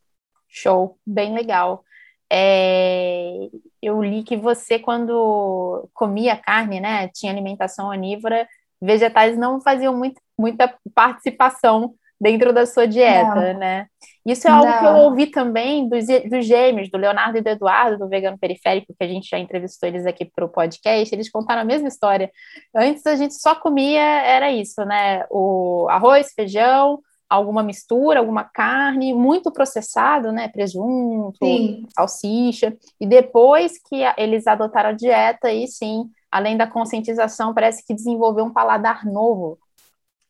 Show, 0.47 0.97
bem 1.05 1.33
legal. 1.33 1.83
É, 2.29 3.49
eu 3.81 4.01
li 4.01 4.23
que 4.23 4.37
você, 4.37 4.79
quando 4.79 5.89
comia 5.93 6.35
carne, 6.35 6.79
né, 6.79 7.07
tinha 7.09 7.31
alimentação 7.31 7.87
onívora, 7.87 8.47
vegetais 8.81 9.37
não 9.37 9.61
faziam 9.61 9.95
muito, 9.95 10.21
muita 10.37 10.73
participação 10.93 11.93
dentro 12.21 12.53
da 12.53 12.67
sua 12.67 12.87
dieta, 12.87 13.53
não. 13.53 13.59
né? 13.59 13.87
Isso 14.23 14.47
é 14.47 14.51
algo 14.51 14.69
não. 14.69 14.79
que 14.79 14.85
eu 14.85 14.95
ouvi 14.97 15.25
também 15.25 15.89
dos, 15.89 16.05
dos 16.29 16.45
gêmeos, 16.45 16.87
do 16.91 16.97
Leonardo 16.99 17.39
e 17.39 17.41
do 17.41 17.49
Eduardo, 17.49 17.97
do 17.97 18.07
Vegano 18.07 18.37
Periférico, 18.37 18.93
que 18.93 19.03
a 19.03 19.07
gente 19.07 19.27
já 19.27 19.39
entrevistou 19.39 19.89
eles 19.89 20.05
aqui 20.05 20.25
para 20.25 20.45
o 20.45 20.49
podcast, 20.49 21.13
eles 21.13 21.31
contaram 21.31 21.63
a 21.63 21.65
mesma 21.65 21.87
história. 21.87 22.31
Antes 22.75 23.07
a 23.07 23.15
gente 23.15 23.33
só 23.33 23.55
comia, 23.55 24.03
era 24.03 24.51
isso, 24.51 24.85
né? 24.85 25.25
O 25.31 25.87
arroz, 25.89 26.31
feijão, 26.35 26.99
alguma 27.27 27.63
mistura, 27.63 28.19
alguma 28.19 28.43
carne, 28.43 29.15
muito 29.15 29.51
processado, 29.51 30.31
né? 30.31 30.47
Presunto, 30.47 31.43
sim. 31.43 31.87
salsicha. 31.95 32.77
E 32.99 33.07
depois 33.07 33.79
que 33.89 34.03
eles 34.15 34.45
adotaram 34.45 34.91
a 34.91 34.93
dieta, 34.93 35.47
aí 35.47 35.67
sim, 35.67 36.07
além 36.31 36.55
da 36.55 36.67
conscientização, 36.67 37.51
parece 37.51 37.83
que 37.83 37.95
desenvolveu 37.95 38.45
um 38.45 38.53
paladar 38.53 39.03
novo, 39.05 39.57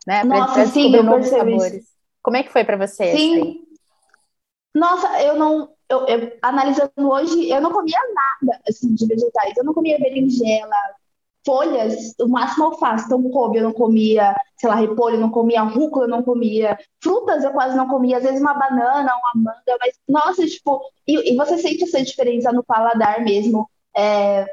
né? 0.05 0.23
Nossa, 0.23 0.65
sim, 0.67 0.95
eu 0.95 1.03
novos 1.03 1.27
sabores. 1.27 1.83
Isso. 1.83 1.91
Como 2.21 2.37
é 2.37 2.43
que 2.43 2.51
foi 2.51 2.63
para 2.63 2.77
você? 2.77 3.15
Sim. 3.15 3.63
Nossa, 4.73 5.21
eu 5.21 5.35
não. 5.35 5.69
Eu, 5.89 6.07
eu, 6.07 6.37
analisando 6.41 6.91
hoje, 6.97 7.49
eu 7.49 7.59
não 7.59 7.71
comia 7.71 7.99
nada 8.13 8.59
assim, 8.67 8.95
de 8.95 9.05
vegetais. 9.05 9.57
Eu 9.57 9.65
não 9.65 9.73
comia 9.73 9.99
berinjela, 9.99 10.75
folhas, 11.45 12.13
o 12.19 12.27
máximo 12.27 12.65
alface. 12.65 13.05
Então, 13.05 13.21
couve 13.29 13.57
eu 13.57 13.63
não 13.63 13.73
comia, 13.73 14.35
sei 14.57 14.69
lá, 14.69 14.75
repolho 14.75 15.15
eu 15.15 15.19
não 15.19 15.29
comia, 15.29 15.63
rúcula 15.63 16.05
eu 16.05 16.09
não 16.09 16.23
comia, 16.23 16.79
frutas 17.01 17.43
eu 17.43 17.51
quase 17.51 17.75
não 17.75 17.87
comia, 17.87 18.17
às 18.17 18.23
vezes 18.23 18.39
uma 18.39 18.53
banana, 18.53 19.11
uma 19.15 19.43
manga, 19.51 19.77
mas, 19.79 19.99
nossa, 20.07 20.45
tipo, 20.45 20.81
e, 21.07 21.33
e 21.33 21.35
você 21.35 21.57
sente 21.57 21.83
essa 21.83 22.01
diferença 22.01 22.51
no 22.51 22.63
paladar 22.63 23.21
mesmo. 23.23 23.69
É, 23.95 24.45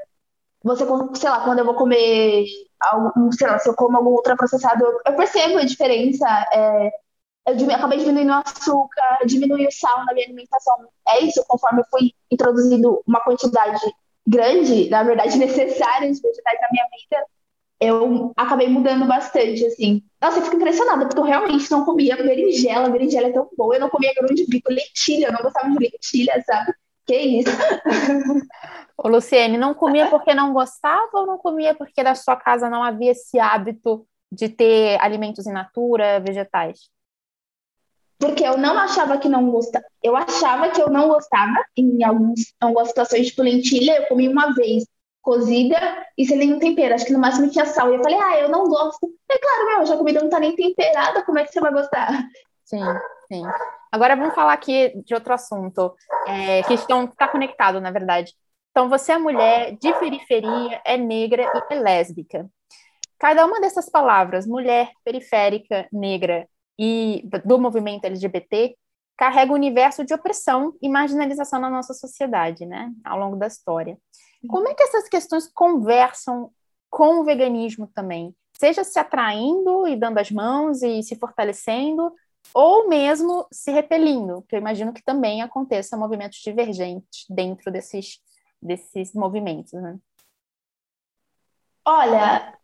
você, 0.63 0.85
sei 1.15 1.31
lá, 1.31 1.45
quando 1.45 1.61
eu 1.61 1.65
vou 1.65 1.75
comer, 1.75 2.45
algum, 2.81 3.31
sei 3.33 3.47
lá, 3.47 3.59
se 3.59 3.69
eu 3.69 3.75
como 3.75 3.97
algum 3.97 4.11
ultraprocessado, 4.11 4.85
eu, 5.07 5.17
percebo 5.17 5.59
a 5.59 5.65
diferença. 5.65 6.27
É, 6.53 6.91
eu 7.47 7.75
acabei 7.75 7.99
diminuindo 7.99 8.31
o 8.33 8.35
açúcar, 8.35 9.19
diminui 9.27 9.67
o 9.67 9.73
sal 9.73 10.05
na 10.05 10.13
minha 10.13 10.27
alimentação. 10.27 10.77
É 11.09 11.25
isso, 11.25 11.45
conforme 11.49 11.81
eu 11.81 11.85
fui 11.91 12.13
introduzindo 12.31 13.03
uma 13.07 13.21
quantidade 13.21 13.81
grande, 14.27 14.91
na 14.91 15.03
verdade 15.03 15.37
necessária 15.39 16.13
de 16.13 16.21
vegetais 16.21 16.61
na 16.61 16.69
minha 16.71 16.85
vida, 16.85 17.27
eu 17.81 18.33
acabei 18.37 18.69
mudando 18.69 19.07
bastante, 19.07 19.65
assim. 19.65 20.03
Nossa, 20.21 20.39
eu 20.39 20.43
fico 20.43 20.57
impressionada, 20.57 21.07
porque 21.07 21.21
eu 21.21 21.25
realmente 21.25 21.71
não 21.71 21.85
comia 21.85 22.17
berinjela, 22.17 22.91
berinjela 22.91 23.29
é 23.29 23.33
tão 23.33 23.49
boa, 23.57 23.77
eu 23.77 23.81
não 23.81 23.89
comia 23.89 24.13
grão 24.15 24.35
de 24.35 24.45
bico, 24.47 24.73
lentilha, 24.73 25.27
eu 25.27 25.33
não 25.33 25.43
gostava 25.43 25.71
de 25.71 25.79
lentilha, 25.79 26.43
sabe? 26.45 26.73
Que 27.09 27.17
isso? 27.17 27.51
Ô, 28.99 29.09
Luciene, 29.09 29.57
não 29.57 29.73
comia 29.73 30.11
porque 30.11 30.35
não 30.35 30.53
gostava 30.53 31.11
ou 31.15 31.27
não 31.27 31.39
comia 31.39 31.75
porque 31.75 32.03
na 32.03 32.15
sua 32.15 32.37
casa 32.37 32.69
não 32.69 32.83
havia 32.83 33.13
esse 33.13 33.39
hábito 33.41 34.07
de 34.31 34.51
ter 34.51 35.01
alimentos 35.01 35.47
in 35.47 35.53
natura, 35.53 36.21
vegetais? 36.21 36.91
porque 38.19 38.45
eu 38.45 38.59
não 38.59 38.77
achava 38.77 39.17
que 39.19 39.29
não 39.29 39.51
gostava. 39.51 39.85
Eu 40.03 40.17
achava 40.17 40.71
que 40.71 40.83
eu 40.83 40.91
não 40.91 41.09
gostava 41.09 41.65
em 41.77 42.03
alguns, 42.03 42.53
algumas 42.61 42.89
situações, 42.89 43.29
tipo 43.29 43.43
lentilha, 43.43 43.97
eu 43.97 44.07
comi 44.07 44.29
uma 44.29 44.53
vez 44.55 44.85
cozida 45.23 45.77
e 46.17 46.27
sem 46.27 46.37
nenhum 46.37 46.59
tempero. 46.59 46.95
Acho 46.95 47.07
que 47.07 47.13
no 47.13 47.19
máximo 47.21 47.49
tinha 47.49 47.65
sal. 47.65 47.93
E 47.93 47.97
eu 47.97 48.03
falei, 48.03 48.19
ah, 48.21 48.41
eu 48.41 48.49
não 48.49 48.69
gosto. 48.69 49.09
É 49.31 49.39
claro, 49.39 49.67
meu, 49.67 49.87
já 49.87 49.95
a 49.95 49.99
comida 49.99 50.21
não 50.21 50.29
tá 50.29 50.41
nem 50.41 50.57
temperada, 50.57 51.23
como 51.23 51.39
é 51.39 51.45
que 51.45 51.53
você 51.53 51.61
vai 51.61 51.73
gostar? 51.73 52.09
Sim, 52.65 52.83
sim. 53.31 53.43
Agora 53.91 54.17
vamos 54.17 54.35
falar 54.35 54.53
aqui 54.53 54.93
de 55.05 55.15
outro 55.15 55.33
assunto, 55.33 55.95
é, 56.27 56.63
que 56.65 56.75
está 56.75 57.29
conectado, 57.29 57.81
na 57.81 57.91
verdade. 57.91 58.33
Então, 58.71 58.89
você 58.89 59.13
é 59.13 59.19
mulher, 59.19 59.77
de 59.81 59.93
periferia, 59.95 60.81
é 60.85 60.97
negra 60.97 61.43
e 61.43 61.75
é 61.75 61.81
lésbica. 61.81 62.49
Cada 63.19 63.45
uma 63.45 63.61
dessas 63.61 63.91
palavras, 63.91 64.47
mulher, 64.47 64.91
periférica, 65.05 65.89
negra 65.93 66.49
e 66.79 67.29
do 67.45 67.59
movimento 67.59 68.05
LGBT 68.05 68.77
carrega 69.17 69.51
o 69.51 69.55
um 69.55 69.59
universo 69.59 70.05
de 70.05 70.15
opressão 70.15 70.75
e 70.81 70.89
marginalização 70.89 71.61
na 71.61 71.69
nossa 71.69 71.93
sociedade, 71.93 72.65
né, 72.65 72.93
ao 73.05 73.19
longo 73.19 73.35
da 73.35 73.49
história. 73.49 73.99
Como 74.49 74.69
é 74.69 74.75
que 74.75 74.83
essas 74.85 75.09
questões 75.09 75.51
conversam 75.53 76.53
com 76.89 77.21
o 77.21 77.25
veganismo 77.25 77.91
também? 77.93 78.33
Seja 78.57 78.85
se 78.85 78.99
atraindo 78.99 79.89
e 79.89 79.97
dando 79.97 80.19
as 80.19 80.31
mãos 80.31 80.83
e 80.83 81.03
se 81.03 81.17
fortalecendo, 81.17 82.13
ou 82.55 82.89
mesmo 82.89 83.47
se 83.51 83.71
repelindo, 83.71 84.45
que 84.49 84.57
eu 84.57 84.61
imagino 84.61 84.93
que 84.93 85.03
também 85.03 85.43
aconteça 85.43 85.97
movimentos 85.97 86.39
divergentes 86.39 87.25
dentro 87.29 87.71
desses, 87.71 88.21
desses 88.61 89.13
movimentos, 89.15 89.73
né? 89.73 89.99
Olha, 91.85 92.59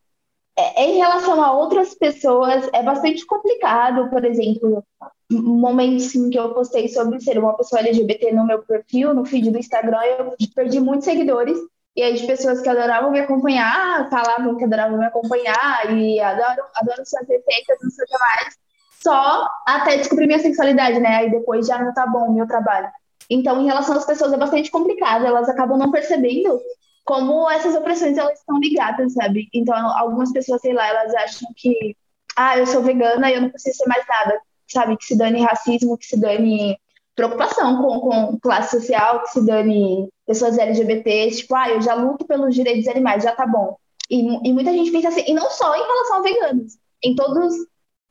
é, 0.57 0.85
em 0.85 0.99
relação 0.99 1.43
a 1.43 1.53
outras 1.53 1.95
pessoas, 1.95 2.69
é 2.73 2.83
bastante 2.83 3.27
complicado, 3.27 4.09
por 4.11 4.25
exemplo, 4.25 4.85
momentos 5.31 6.15
em 6.15 6.31
que 6.31 6.39
eu 6.39 6.55
postei 6.55 6.89
sobre 6.89 7.21
ser 7.21 7.39
uma 7.39 7.57
pessoa 7.57 7.81
LGBT 7.81 8.33
no 8.33 8.47
meu 8.47 8.63
perfil, 8.63 9.15
no 9.15 9.25
feed 9.25 9.51
do 9.51 9.59
Instagram, 9.59 10.01
eu 10.19 10.37
perdi 10.55 10.81
muitos 10.81 11.07
seguidores, 11.07 11.59
e 11.97 12.03
aí 12.03 12.15
de 12.15 12.27
pessoas 12.27 12.61
que 12.61 12.69
adoravam 12.69 13.11
me 13.11 13.21
acompanhar, 13.21 14.09
falavam 14.11 14.57
que 14.57 14.65
adoravam 14.65 14.99
me 14.99 15.07
acompanhar, 15.07 15.93
e 15.93 16.21
adoram, 16.21 16.67
adoram 16.77 17.05
suas 17.05 17.27
receitas, 17.27 17.79
não 17.83 17.91
sei 17.91 18.05
o 18.05 18.09
que 18.09 18.19
mais, 18.19 18.64
só 19.05 19.47
até 19.67 19.99
descobrir 19.99 20.27
minha 20.27 20.39
sexualidade, 20.39 20.99
né? 20.99 21.17
Aí 21.17 21.31
depois 21.31 21.67
já 21.67 21.79
não 21.79 21.93
tá 21.93 22.07
bom 22.07 22.33
meu 22.33 22.47
trabalho. 22.47 22.89
Então, 23.29 23.61
em 23.61 23.67
relação 23.67 23.97
às 23.97 24.07
pessoas, 24.07 24.33
é 24.33 24.37
bastante 24.39 24.71
complicado. 24.71 25.27
Elas 25.27 25.49
acabam 25.49 25.79
não 25.79 25.91
percebendo 25.91 26.59
como 27.05 27.51
essas 27.51 27.75
opressões 27.75 28.17
elas 28.17 28.39
estão 28.39 28.59
ligadas, 28.59 29.13
sabe? 29.13 29.49
Então, 29.53 29.77
algumas 29.99 30.33
pessoas, 30.33 30.63
sei 30.63 30.73
lá, 30.73 30.89
elas 30.89 31.15
acham 31.15 31.49
que, 31.55 31.95
ah, 32.35 32.59
eu 32.59 32.67
sou 32.67 32.83
vegana 32.83 33.31
e 33.31 33.35
eu 33.35 33.43
não 33.43 33.51
preciso 33.51 33.77
ser 33.77 33.89
mais 33.89 34.07
nada, 34.09 34.41
sabe? 34.67 34.97
Que 34.97 35.05
se 35.05 35.19
dane 35.19 35.43
racismo, 35.43 35.99
que 35.99 36.07
se 36.07 36.19
dane 36.19 36.79
preocupação 37.15 37.77
com, 37.83 38.01
com 38.01 38.41
classe 38.41 38.81
social, 38.81 39.23
que 39.23 39.33
se 39.33 39.45
dane 39.45 40.09
pessoas 40.27 40.57
LGBTs, 40.57 41.43
tipo, 41.43 41.55
ah, 41.55 41.69
eu 41.69 41.83
já 41.83 41.95
luto 41.95 42.27
pelos 42.27 42.55
direitos 42.55 42.89
animais, 42.89 43.23
já 43.23 43.33
tá 43.33 43.47
bom. 43.47 43.77
E, 44.11 44.49
e 44.49 44.53
muita 44.53 44.73
gente 44.73 44.91
pensa 44.91 45.09
assim, 45.09 45.25
e 45.29 45.35
não 45.35 45.51
só 45.51 45.75
em 45.77 45.87
relação 45.87 46.19
a 46.19 46.23
veganos, 46.23 46.79
em 47.03 47.15
todos, 47.15 47.55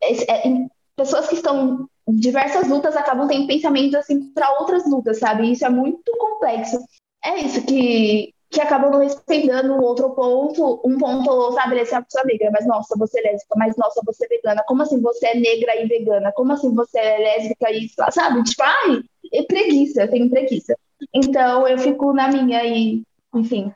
é, 0.01 0.47
em 0.47 0.69
pessoas 0.95 1.27
que 1.27 1.35
estão 1.35 1.87
diversas 2.07 2.67
lutas 2.67 2.95
acabam 2.95 3.27
tendo 3.27 3.47
pensamentos 3.47 3.95
assim 3.95 4.31
para 4.33 4.59
outras 4.59 4.89
lutas, 4.89 5.19
sabe? 5.19 5.51
Isso 5.51 5.65
é 5.65 5.69
muito 5.69 6.11
complexo. 6.17 6.77
É 7.23 7.39
isso 7.39 7.65
que 7.65 8.33
que 8.53 8.61
acabam 8.61 8.91
não 8.91 8.99
respeitando 8.99 9.73
um 9.73 9.81
outro 9.81 10.11
ponto, 10.11 10.79
um 10.85 10.95
ponto, 10.99 11.51
sabe, 11.53 11.75
ele 11.75 11.89
é 11.89 11.95
a 11.95 12.03
pessoa 12.03 12.23
negra, 12.23 12.51
mas 12.51 12.67
nossa, 12.67 12.95
você 12.95 13.19
é 13.19 13.31
lésbica, 13.31 13.55
mas 13.57 13.75
nossa, 13.75 13.99
você 14.05 14.25
é 14.25 14.29
vegana, 14.29 14.63
como 14.67 14.83
assim 14.83 15.01
você 15.01 15.25
é 15.25 15.35
negra 15.35 15.75
e 15.81 15.87
vegana? 15.87 16.31
Como 16.31 16.53
assim 16.53 16.71
você 16.71 16.99
é 16.99 17.17
lésbica 17.17 17.71
e, 17.71 17.89
sabe? 18.11 18.43
Tipo, 18.43 18.61
ai, 18.61 19.01
é 19.33 19.43
preguiça, 19.43 20.03
eu 20.03 20.09
tenho 20.09 20.29
preguiça. 20.29 20.77
Então 21.11 21.67
eu 21.67 21.79
fico 21.79 22.13
na 22.13 22.27
minha 22.27 22.63
e, 22.63 23.01
enfim, 23.33 23.73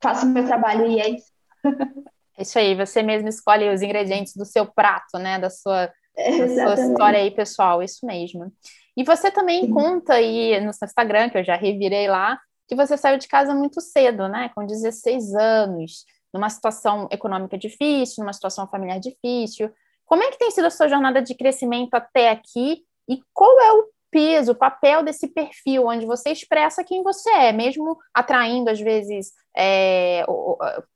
faço 0.00 0.26
meu 0.26 0.46
trabalho 0.46 0.86
e 0.86 1.00
é 1.00 1.08
isso. 1.10 1.30
É 2.38 2.42
isso 2.42 2.58
aí, 2.58 2.74
você 2.74 3.02
mesmo 3.02 3.28
escolhe 3.28 3.68
os 3.68 3.82
ingredientes 3.82 4.34
do 4.34 4.46
seu 4.46 4.64
prato, 4.64 5.18
né, 5.18 5.38
da 5.38 5.50
sua, 5.50 5.92
é, 6.44 6.48
sua 6.48 6.74
história 6.74 7.18
aí 7.18 7.30
pessoal, 7.30 7.82
isso 7.82 8.04
mesmo. 8.06 8.52
E 8.96 9.04
você 9.04 9.30
também 9.30 9.66
Sim. 9.66 9.72
conta 9.72 10.14
aí 10.14 10.60
no 10.60 10.72
seu 10.72 10.86
Instagram, 10.86 11.30
que 11.30 11.38
eu 11.38 11.44
já 11.44 11.56
revirei 11.56 12.08
lá, 12.08 12.38
que 12.68 12.74
você 12.74 12.96
saiu 12.96 13.18
de 13.18 13.28
casa 13.28 13.54
muito 13.54 13.80
cedo, 13.80 14.28
né? 14.28 14.50
Com 14.54 14.66
16 14.66 15.34
anos, 15.34 16.04
numa 16.32 16.50
situação 16.50 17.08
econômica 17.10 17.56
difícil, 17.56 18.22
numa 18.22 18.32
situação 18.32 18.68
familiar 18.68 19.00
difícil. 19.00 19.70
Como 20.04 20.22
é 20.22 20.30
que 20.30 20.38
tem 20.38 20.50
sido 20.50 20.66
a 20.66 20.70
sua 20.70 20.88
jornada 20.88 21.22
de 21.22 21.34
crescimento 21.34 21.94
até 21.94 22.30
aqui 22.30 22.82
e 23.08 23.20
qual 23.32 23.60
é 23.60 23.72
o 23.72 23.88
peso, 24.10 24.52
o 24.52 24.56
papel 24.56 25.02
desse 25.02 25.28
perfil, 25.28 25.86
onde 25.86 26.04
você 26.04 26.30
expressa 26.30 26.84
quem 26.84 27.02
você 27.02 27.30
é, 27.30 27.52
mesmo 27.52 27.96
atraindo, 28.12 28.68
às 28.68 28.80
vezes, 28.80 29.32
é, 29.56 30.24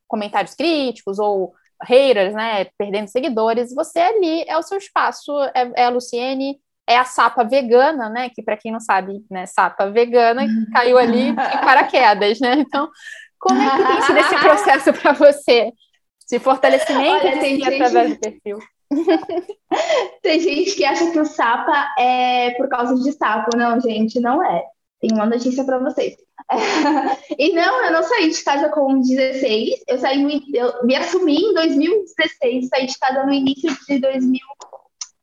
comentários 0.07 0.53
críticos 0.53 1.17
ou 1.17 1.53
haters, 1.85 2.33
né, 2.33 2.65
perdendo 2.77 3.07
seguidores, 3.07 3.73
você 3.73 3.99
ali 3.99 4.43
é 4.47 4.57
o 4.57 4.63
seu 4.63 4.77
espaço, 4.77 5.31
é, 5.53 5.71
é 5.75 5.85
a 5.85 5.89
Luciene 5.89 6.59
é 6.87 6.97
a 6.97 7.03
sapa 7.03 7.43
vegana, 7.43 8.09
né? 8.09 8.29
Que 8.29 8.43
para 8.43 8.57
quem 8.57 8.71
não 8.71 8.79
sabe, 8.79 9.23
né, 9.29 9.45
sapa 9.45 9.89
vegana 9.89 10.45
que 10.45 10.71
caiu 10.71 10.97
ali 10.97 11.29
em 11.29 11.35
paraquedas, 11.35 12.39
né? 12.39 12.55
Então, 12.59 12.89
como 13.39 13.61
é 13.61 13.69
que 13.69 13.87
tem 13.87 14.01
sido 14.01 14.17
esse 14.19 14.35
processo 14.37 14.93
para 14.93 15.13
você 15.13 15.71
de 16.29 16.39
fortalecimento 16.39 17.25
Olha, 17.25 17.39
de 17.39 17.57
si 17.57 17.63
através 17.63 18.13
do 18.13 18.19
perfil? 18.19 18.57
tem 20.21 20.39
gente 20.39 20.75
que 20.75 20.85
acha 20.85 21.09
que 21.11 21.19
o 21.19 21.25
sapa 21.25 21.93
é 21.97 22.51
por 22.51 22.69
causa 22.69 22.95
de 22.95 23.11
sapo, 23.11 23.57
não, 23.57 23.79
gente, 23.79 24.19
não 24.19 24.43
é. 24.43 24.63
Tem 25.05 25.15
uma 25.15 25.27
notícia 25.27 25.63
para 25.63 25.77
vocês. 25.77 26.15
e 27.37 27.53
não, 27.53 27.85
eu 27.85 27.91
não 27.91 28.03
saí 28.03 28.31
de 28.31 28.43
casa 28.43 28.69
com 28.69 28.99
16, 28.99 29.83
eu 29.87 29.99
saí, 29.99 30.41
eu 30.51 30.83
me 30.83 30.95
assumi 30.95 31.37
em 31.37 31.53
2016, 31.53 32.67
saí 32.67 32.87
de 32.87 32.97
casa 32.97 33.23
no 33.23 33.31
início 33.31 33.71
de 33.87 33.99
2000 33.99 34.39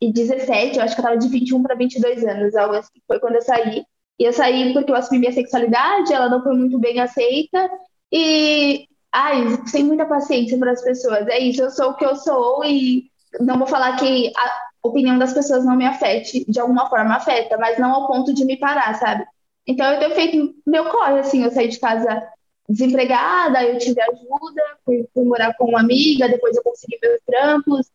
e 0.01 0.13
17, 0.13 0.77
eu 0.77 0.85
acho 0.85 0.95
que 0.95 1.01
eu 1.01 1.05
tava 1.05 1.19
de 1.19 1.29
21 1.29 1.63
para 1.63 1.75
22 1.75 2.25
anos, 2.25 2.55
assim, 2.55 3.01
foi 3.09 3.19
quando 3.19 3.37
eu 3.37 3.43
saí. 3.43 3.85
E 4.21 4.25
eu 4.25 4.33
saí 4.33 4.73
porque 4.73 4.93
eu 4.93 4.97
assumi 4.97 5.19
minha 5.19 5.33
sexualidade, 5.33 6.13
ela 6.13 6.29
não 6.29 6.43
foi 6.45 6.57
muito 6.57 6.79
bem 6.79 7.01
aceita, 7.01 7.69
e, 8.13 8.87
ai, 9.13 9.45
sem 9.67 9.83
muita 9.83 10.07
paciência 10.07 10.57
para 10.59 10.71
as 10.71 10.83
pessoas. 10.83 11.27
É 11.27 11.41
isso, 11.41 11.63
eu 11.63 11.71
sou 11.71 11.91
o 11.91 11.97
que 11.97 12.05
eu 12.05 12.15
sou 12.15 12.65
e 12.65 13.05
não 13.41 13.59
vou 13.59 13.67
falar 13.67 13.97
que 13.97 14.33
a 14.37 14.89
opinião 14.89 15.19
das 15.19 15.33
pessoas 15.33 15.65
não 15.65 15.77
me 15.77 15.87
afete, 15.87 16.45
de 16.49 16.61
alguma 16.61 16.89
forma 16.89 17.17
afeta, 17.17 17.57
mas 17.59 17.79
não 17.79 17.93
ao 17.93 18.07
ponto 18.07 18.33
de 18.33 18.45
me 18.45 18.57
parar, 18.57 18.95
sabe? 18.95 19.25
Então 19.67 19.93
eu 19.93 19.99
tenho 19.99 20.15
feito 20.15 20.55
meu 20.67 20.85
corre, 20.91 21.21
assim, 21.21 21.45
eu 21.45 21.51
saí 21.51 21.69
de 21.69 21.79
casa 21.79 22.23
desempregada, 22.69 23.63
eu 23.65 23.79
tive 23.79 24.01
ajuda, 24.01 24.63
fui, 24.85 25.07
fui 25.13 25.25
morar 25.25 25.55
com 25.55 25.67
uma 25.67 25.81
amiga, 25.81 26.29
depois 26.29 26.57
eu 26.57 26.63
consegui 26.63 26.99
meus 27.03 27.21
trampos, 27.27 27.91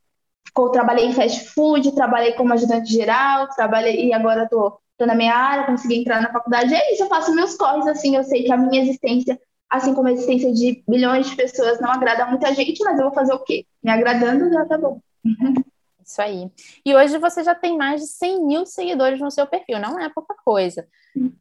trabalhei 0.71 1.05
em 1.05 1.13
fast 1.13 1.49
food, 1.49 1.93
trabalhei 1.93 2.33
como 2.33 2.53
ajudante 2.53 2.91
geral, 2.91 3.47
trabalhei 3.49 4.07
e 4.07 4.13
agora 4.13 4.43
estou 4.43 4.81
na 4.99 5.15
minha 5.15 5.35
área, 5.35 5.65
consegui 5.65 5.99
entrar 5.99 6.21
na 6.21 6.31
faculdade. 6.31 6.73
É 6.73 6.93
isso, 6.93 7.03
eu 7.03 7.07
faço 7.07 7.33
meus 7.33 7.55
corres 7.55 7.87
assim, 7.87 8.15
eu 8.15 8.23
sei 8.23 8.43
que 8.43 8.51
a 8.51 8.57
minha 8.57 8.81
existência, 8.81 9.39
assim 9.69 9.93
como 9.93 10.07
a 10.07 10.11
existência 10.11 10.51
de 10.53 10.83
milhões 10.87 11.29
de 11.29 11.35
pessoas, 11.35 11.79
não 11.79 11.91
agrada 11.91 12.23
a 12.23 12.29
muita 12.29 12.53
gente, 12.53 12.83
mas 12.83 12.97
eu 12.97 13.05
vou 13.05 13.13
fazer 13.13 13.33
o 13.33 13.43
quê? 13.43 13.65
Me 13.83 13.91
agradando 13.91 14.51
já 14.51 14.65
tá 14.65 14.77
bom. 14.77 14.99
Isso 16.07 16.21
aí. 16.21 16.49
E 16.85 16.95
hoje 16.95 17.17
você 17.17 17.43
já 17.43 17.53
tem 17.53 17.77
mais 17.77 18.01
de 18.01 18.07
100 18.07 18.45
mil 18.45 18.65
seguidores 18.65 19.19
no 19.19 19.29
seu 19.29 19.45
perfil, 19.45 19.79
não 19.79 19.99
é 19.99 20.09
pouca 20.09 20.33
coisa. 20.45 20.87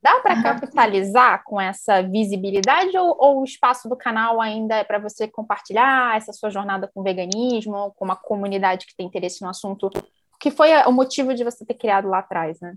Dá 0.02 0.20
para 0.20 0.42
capitalizar 0.42 1.44
com 1.44 1.60
essa 1.60 2.02
visibilidade 2.02 2.96
ou, 2.98 3.16
ou, 3.18 3.40
o 3.40 3.44
espaço 3.44 3.88
do 3.88 3.96
canal 3.96 4.40
ainda 4.40 4.76
é 4.76 4.84
para 4.84 4.98
você 4.98 5.28
compartilhar 5.28 6.16
essa 6.16 6.32
sua 6.32 6.50
jornada 6.50 6.90
com 6.92 7.00
o 7.00 7.04
veganismo, 7.04 7.92
com 7.96 8.04
uma 8.04 8.16
comunidade 8.16 8.86
que 8.86 8.96
tem 8.96 9.06
interesse 9.06 9.42
no 9.42 9.50
assunto? 9.50 9.90
que 10.38 10.50
foi 10.50 10.72
o 10.84 10.92
motivo 10.92 11.34
de 11.34 11.44
você 11.44 11.64
ter 11.64 11.74
criado 11.74 12.08
lá 12.08 12.18
atrás, 12.18 12.60
né? 12.60 12.76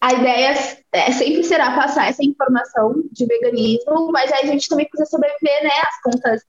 A 0.00 0.12
ideia 0.14 0.54
é, 0.92 1.12
sempre 1.12 1.44
será 1.44 1.76
passar 1.76 2.08
essa 2.08 2.24
informação 2.24 3.04
de 3.12 3.24
veganismo, 3.24 4.10
mas 4.10 4.32
aí 4.32 4.42
a 4.42 4.46
gente 4.46 4.68
também 4.68 4.88
precisa 4.88 5.08
sobreviver, 5.08 5.62
né? 5.62 5.70
As 5.86 6.00
contas 6.02 6.42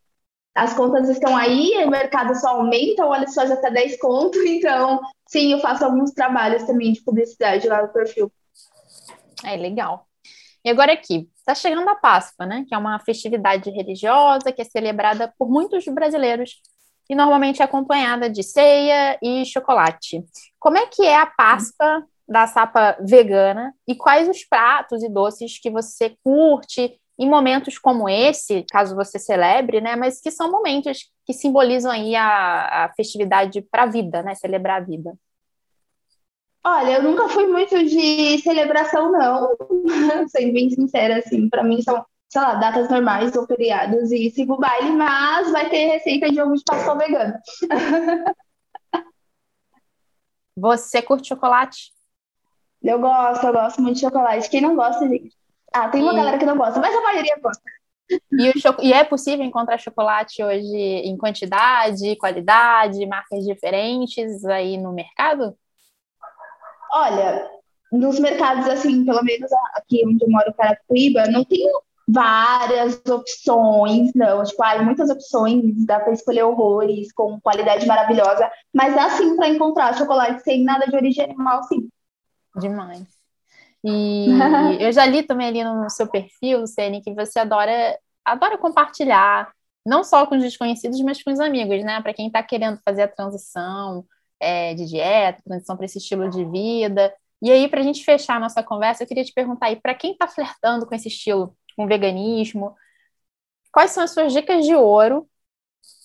as 0.56 0.74
contas 0.74 1.10
estão 1.10 1.36
aí, 1.36 1.84
o 1.84 1.89
mercado 1.89 2.36
só 2.36 2.50
aumenta, 2.50 3.06
o 3.06 3.10
óleo 3.10 3.28
só 3.30 3.46
já 3.46 3.56
está 3.56 3.70
10 3.70 4.00
conto, 4.00 4.38
então 4.46 5.02
sim, 5.28 5.52
eu 5.52 5.60
faço 5.60 5.84
alguns 5.84 6.12
trabalhos 6.12 6.63
também 6.63 6.94
de 6.94 7.02
publicidade 7.02 7.68
lá 7.68 7.82
no 7.82 7.92
perfil. 7.92 8.32
É 9.44 9.56
legal. 9.58 10.08
E 10.63 10.70
agora 10.70 10.94
aqui, 10.94 11.28
está 11.38 11.54
chegando 11.54 11.89
a 11.89 11.96
Páscoa, 11.96 12.46
né? 12.46 12.66
Que 12.68 12.74
é 12.74 12.78
uma 12.78 12.98
festividade 13.00 13.70
religiosa 13.70 14.52
que 14.52 14.62
é 14.62 14.66
celebrada 14.66 15.34
por 15.38 15.50
muitos 15.50 15.84
brasileiros 15.86 16.62
e 17.10 17.16
normalmente 17.16 17.62
é 17.62 17.66
acompanhada 17.66 18.30
de 18.30 18.42
ceia 18.42 19.18
e 19.22 19.46
chocolate. 19.46 20.24
Como 20.58 20.78
é 20.78 20.86
que 20.86 21.04
é 21.04 21.18
a 21.18 21.26
Páscoa 21.26 22.06
da 22.26 22.48
sapa 22.48 22.98
vegana 23.02 23.74
e 23.86 23.94
quais 23.96 24.30
os 24.30 24.46
pratos 24.46 25.04
e 25.04 25.10
doces 25.10 25.60
que 25.60 25.70
você 25.70 26.16
curte 26.24 26.98
em 27.17 27.30
momentos 27.30 27.78
como 27.78 28.10
esse, 28.10 28.65
caso 28.71 28.95
você 28.95 29.19
celebre, 29.19 29.80
né? 29.82 29.95
Mas 29.95 30.19
que 30.19 30.32
são 30.32 30.52
momentos 30.52 31.12
que 31.26 31.34
simbolizam 31.34 31.91
aí 31.91 32.15
a, 32.15 32.86
a 32.86 32.93
festividade 32.95 33.62
para 33.62 33.84
a 33.84 33.88
vida, 33.88 34.23
né? 34.23 34.36
Celebrar 34.36 34.82
a 34.82 34.86
vida. 34.86 35.13
Olha, 36.65 36.93
eu 36.93 37.04
nunca 37.04 37.28
fui 37.28 37.45
muito 37.45 37.78
de 37.84 38.39
celebração, 38.41 39.12
não. 39.12 39.56
Sendo 40.30 40.54
bem 40.54 40.69
sincera, 40.69 41.19
assim, 41.19 41.49
para 41.49 41.63
mim 41.63 41.82
são, 41.82 42.06
sei 42.30 42.41
lá, 42.41 42.56
datas 42.56 42.89
normais 42.89 43.36
ou 43.36 43.45
feriados 43.45 44.12
e 44.12 44.32
sigo 44.32 44.58
baile, 44.58 44.91
mas 44.91 45.52
vai 45.52 45.69
ter 45.69 45.88
receita 45.88 46.32
de 46.32 46.41
ovo 46.41 46.54
de 46.54 46.63
pastel 46.63 46.97
vegano. 46.97 47.34
Você 50.56 51.02
curte 51.02 51.28
chocolate? 51.30 51.91
Eu 52.82 52.99
gosto, 52.99 53.45
eu 53.45 53.54
gosto 53.54 53.82
muito 53.82 53.95
de 53.95 54.02
chocolate. 54.02 54.49
Quem 54.49 54.62
não 54.62 54.76
gosta, 54.76 55.08
gente? 55.08 55.36
Ah, 55.74 55.90
tem 55.90 56.02
uma 56.04 56.14
e... 56.14 56.16
galera 56.16 56.38
que 56.38 56.46
não 56.46 56.58
gosta, 56.58 56.80
mas 56.80 56.96
a 56.96 57.02
maioria 57.02 57.38
gosta. 57.42 57.64
E, 58.32 58.60
cho... 58.60 58.76
e, 58.82 58.94
é 58.94 59.04
possível 59.04 59.46
encontrar 59.46 59.80
chocolate 59.80 60.44
hoje 60.44 60.76
em 60.76 61.18
quantidade, 61.18 62.16
qualidade, 62.18 63.06
marcas 63.06 63.44
diferentes 63.44 64.46
aí 64.46 64.78
no 64.78 64.94
mercado? 64.94 65.58
Olha, 66.94 67.50
nos 67.92 68.20
mercados, 68.20 68.68
assim, 68.68 69.04
pelo 69.06 69.24
menos 69.24 69.52
aqui 69.76 70.04
onde 70.06 70.24
eu 70.24 70.30
moro, 70.30 70.54
Carapicuíba, 70.54 71.26
não 71.28 71.44
tem 71.44 71.66
várias 72.08 73.02
opções, 73.08 74.12
não. 74.14 74.44
Tipo, 74.44 74.64
há 74.64 74.82
muitas 74.84 75.10
opções, 75.10 75.86
dá 75.86 76.00
para 76.00 76.14
escolher 76.14 76.44
horrores 76.44 77.12
com 77.14 77.40
qualidade 77.42 77.86
maravilhosa, 77.88 78.52
mas 78.74 78.94
dá 78.94 79.10
sim 79.12 79.36
para 79.36 79.48
encontrar 79.48 79.98
chocolate 79.98 80.44
sem 80.44 80.64
nada 80.64 80.86
de 80.86 80.96
origem 80.96 81.24
animal, 81.24 81.64
sim. 81.64 81.90
Demais. 82.58 83.23
E 83.84 84.28
eu 84.80 84.91
já 84.91 85.06
li 85.06 85.24
também 85.24 85.48
ali 85.48 85.63
no 85.63 85.89
seu 85.89 86.08
perfil, 86.08 86.65
Ceni, 86.67 87.02
que 87.02 87.13
você 87.13 87.39
adora, 87.39 87.98
adora 88.24 88.58
compartilhar, 88.58 89.52
não 89.86 90.04
só 90.04 90.26
com 90.26 90.36
os 90.36 90.43
desconhecidos, 90.43 91.00
mas 91.02 91.22
com 91.22 91.32
os 91.32 91.39
amigos, 91.39 91.84
né? 91.84 92.02
Para 92.02 92.13
quem 92.13 92.28
está 92.28 92.41
querendo 92.41 92.80
fazer 92.84 93.04
a 93.04 93.08
transição 93.08 94.06
é, 94.39 94.74
de 94.74 94.86
dieta, 94.86 95.41
transição 95.43 95.76
para 95.76 95.86
esse 95.86 95.98
estilo 95.98 96.30
de 96.30 96.46
vida. 96.46 97.13
E 97.41 97.52
aí, 97.52 97.67
para 97.67 97.82
a 97.82 97.84
gente 97.84 98.04
fechar 98.06 98.38
a 98.38 98.39
nossa 98.39 98.63
conversa, 98.63 99.04
eu 99.04 99.08
queria 99.08 99.24
te 99.24 99.34
perguntar 99.34 99.67
aí, 99.67 99.76
para 99.76 99.93
quem 99.93 100.13
está 100.13 100.28
flertando 100.28 100.86
com 100.86 100.96
esse 100.96 101.10
estilo, 101.10 101.56
com 101.76 101.88
veganismo, 101.88 102.76
quais 103.72 103.91
são 103.91 104.04
as 104.04 104.12
suas 104.12 104.32
dicas 104.32 104.65
de 104.65 104.76
ouro 104.76 105.28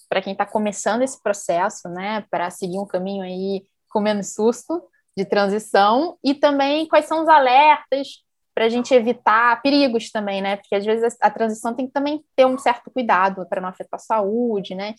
para 0.08 0.22
quem 0.22 0.32
está 0.32 0.46
começando 0.46 1.02
esse 1.02 1.22
processo, 1.22 1.88
né? 1.88 2.24
Para 2.30 2.50
seguir 2.50 2.78
um 2.78 2.86
caminho 2.86 3.22
aí 3.22 3.66
com 3.88 4.00
menos 4.00 4.34
susto? 4.34 4.82
De 5.18 5.24
transição 5.24 6.16
e 6.22 6.32
também 6.32 6.86
quais 6.86 7.06
são 7.06 7.22
os 7.22 7.28
alertas 7.28 8.22
para 8.54 8.66
a 8.66 8.68
gente 8.68 8.94
evitar 8.94 9.60
perigos 9.60 10.12
também, 10.12 10.40
né? 10.40 10.56
Porque 10.56 10.76
às 10.76 10.84
vezes 10.84 11.16
a, 11.20 11.26
a 11.26 11.30
transição 11.30 11.74
tem 11.74 11.88
que 11.88 11.92
também 11.92 12.24
ter 12.36 12.46
um 12.46 12.56
certo 12.56 12.88
cuidado 12.88 13.44
para 13.48 13.60
não 13.60 13.68
afetar 13.68 13.98
a 13.98 13.98
saúde, 13.98 14.76
né? 14.76 14.94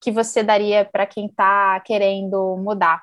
Que 0.00 0.10
você 0.10 0.42
daria 0.42 0.88
para 0.90 1.06
quem 1.06 1.26
está 1.26 1.78
querendo 1.80 2.56
mudar? 2.56 3.02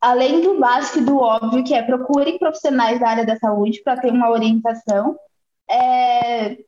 Além 0.00 0.40
do 0.40 0.58
básico 0.58 0.98
e 0.98 1.04
do 1.04 1.18
óbvio, 1.18 1.62
que 1.62 1.72
é 1.72 1.82
procurem 1.82 2.36
profissionais 2.36 2.98
da 2.98 3.08
área 3.08 3.24
da 3.24 3.36
saúde 3.36 3.80
para 3.82 4.00
ter 4.00 4.10
uma 4.10 4.28
orientação. 4.28 5.16
É... 5.70 6.58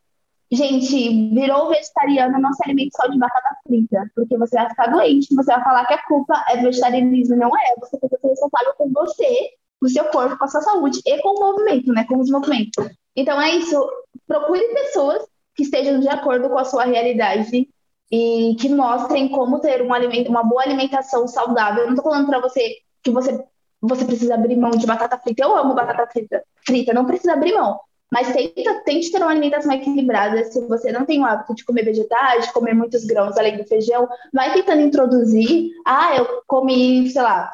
Gente, 0.50 1.30
virou 1.35 1.68
vegetariano, 1.68 2.38
não 2.38 2.52
se 2.52 2.62
alimente 2.64 2.96
só 2.96 3.09
de 3.09 3.18
batata 3.18 3.56
frita, 3.66 4.11
porque 4.14 4.37
você 4.38 4.56
vai 4.56 4.68
ficar 4.68 4.87
doente, 4.87 5.35
você 5.35 5.52
vai 5.52 5.64
falar 5.64 5.87
que 5.87 5.94
a 5.94 6.02
culpa 6.04 6.44
é 6.48 6.59
do 6.59 6.64
vegetarianismo, 6.64 7.37
não 7.37 7.48
é. 7.48 7.74
Você 7.80 7.98
tem 7.98 8.09
que 8.09 8.18
ser 8.18 8.28
responsável 8.28 8.74
com 8.78 8.92
você 8.92 9.50
com 9.80 9.87
o 9.87 9.90
seu 9.90 10.04
corpo, 10.06 10.38
com 10.38 10.44
a 10.44 10.48
sua 10.48 10.62
saúde 10.62 11.00
e 11.04 11.20
com 11.20 11.30
o 11.30 11.40
movimento, 11.40 11.92
né? 11.92 12.04
Com 12.04 12.18
os 12.18 12.30
movimentos. 12.30 12.88
Então 13.14 13.40
é 13.40 13.50
isso. 13.56 13.88
Procure 14.26 14.66
pessoas 14.68 15.26
que 15.54 15.62
estejam 15.62 16.00
de 16.00 16.09
acordo 16.09 16.48
com 16.48 16.59
a 16.59 16.64
sua 16.64 16.85
realidade 16.85 17.68
e 18.11 18.56
que 18.59 18.68
mostrem 18.68 19.28
como 19.28 19.61
ter 19.61 19.82
um 19.82 19.92
alimento, 19.92 20.30
uma 20.30 20.42
boa 20.42 20.62
alimentação 20.62 21.26
saudável. 21.26 21.82
Eu 21.82 21.88
não 21.88 21.96
tô 21.96 22.02
falando 22.02 22.26
para 22.26 22.40
você 22.40 22.76
que 23.02 23.11
você 23.11 23.44
você 23.80 24.04
precisa 24.04 24.35
abrir 24.35 24.56
mão 24.56 24.70
de 24.70 24.87
batata 24.87 25.18
frita. 25.18 25.44
Eu 25.44 25.54
amo 25.54 25.74
batata 25.74 26.06
frita, 26.11 26.42
frita, 26.66 26.92
não 26.92 27.04
precisa 27.04 27.35
abrir 27.35 27.54
mão. 27.54 27.78
Mas 28.11 28.33
tenta, 28.33 28.83
tente 28.85 29.11
ter 29.11 29.19
uma 29.19 29.31
alimentação 29.31 29.73
equilibrada. 29.73 30.45
Se 30.45 30.61
você 30.66 30.92
não 30.92 31.05
tem 31.05 31.21
o 31.21 31.25
hábito 31.25 31.55
de 31.55 31.64
comer 31.64 31.85
vegetais, 31.85 32.47
de 32.47 32.53
comer 32.53 32.75
muitos 32.75 33.05
grãos 33.05 33.37
além 33.37 33.57
do 33.57 33.64
feijão, 33.64 34.09
vai 34.33 34.53
tentando 34.53 34.83
introduzir. 34.83 35.71
Ah, 35.85 36.16
eu 36.16 36.42
comi, 36.47 37.11
sei 37.11 37.23
lá, 37.23 37.51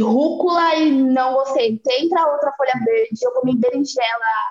rúcula 0.00 0.76
e 0.76 0.90
não 0.90 1.34
gostei. 1.34 1.78
Tenta 1.78 2.30
outra 2.30 2.52
folha 2.52 2.72
verde. 2.84 3.18
Eu 3.22 3.32
comi 3.32 3.56
berinjela 3.56 4.06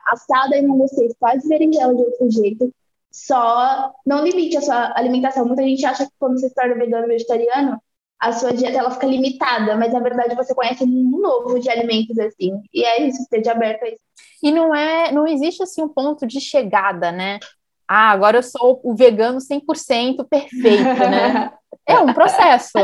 assada 0.07 0.57
e 0.57 0.61
não 0.61 0.77
gostei. 0.77 1.09
Faz 1.19 1.47
berinjela 1.47 1.95
de 1.95 2.01
outro 2.01 2.29
jeito. 2.29 2.73
Só 3.11 3.93
não 4.05 4.23
limite 4.23 4.57
a 4.57 4.61
sua 4.61 4.93
alimentação. 4.95 5.45
Muita 5.45 5.63
gente 5.63 5.85
acha 5.85 6.05
que 6.05 6.11
quando 6.19 6.39
você 6.39 6.49
se 6.49 6.55
torna 6.55 6.75
vegano 6.75 7.07
vegetariano, 7.07 7.81
a 8.19 8.33
sua 8.33 8.51
dieta 8.51 8.77
ela 8.77 8.91
fica 8.91 9.07
limitada, 9.07 9.77
mas 9.77 9.93
na 9.93 9.99
verdade 9.99 10.35
você 10.35 10.53
conhece 10.53 10.83
um 10.83 10.87
mundo 10.87 11.21
novo 11.21 11.59
de 11.59 11.69
alimentos 11.69 12.17
assim. 12.19 12.61
E 12.73 12.83
é 12.83 13.07
isso, 13.07 13.21
esteja 13.21 13.53
aberto 13.53 13.83
a 13.83 13.87
isso. 13.87 14.03
E 14.43 14.51
não 14.51 14.75
é, 14.75 15.11
não 15.11 15.25
existe 15.25 15.63
assim 15.63 15.81
um 15.81 15.89
ponto 15.89 16.27
de 16.27 16.41
chegada, 16.41 17.11
né? 17.11 17.39
Ah, 17.87 18.11
agora 18.11 18.37
eu 18.37 18.43
sou 18.43 18.79
o 18.83 18.93
vegano 18.95 19.39
100% 19.39 20.27
perfeito, 20.27 20.83
né? 20.83 21.53
é 21.87 21.99
um 21.99 22.13
processo. 22.13 22.77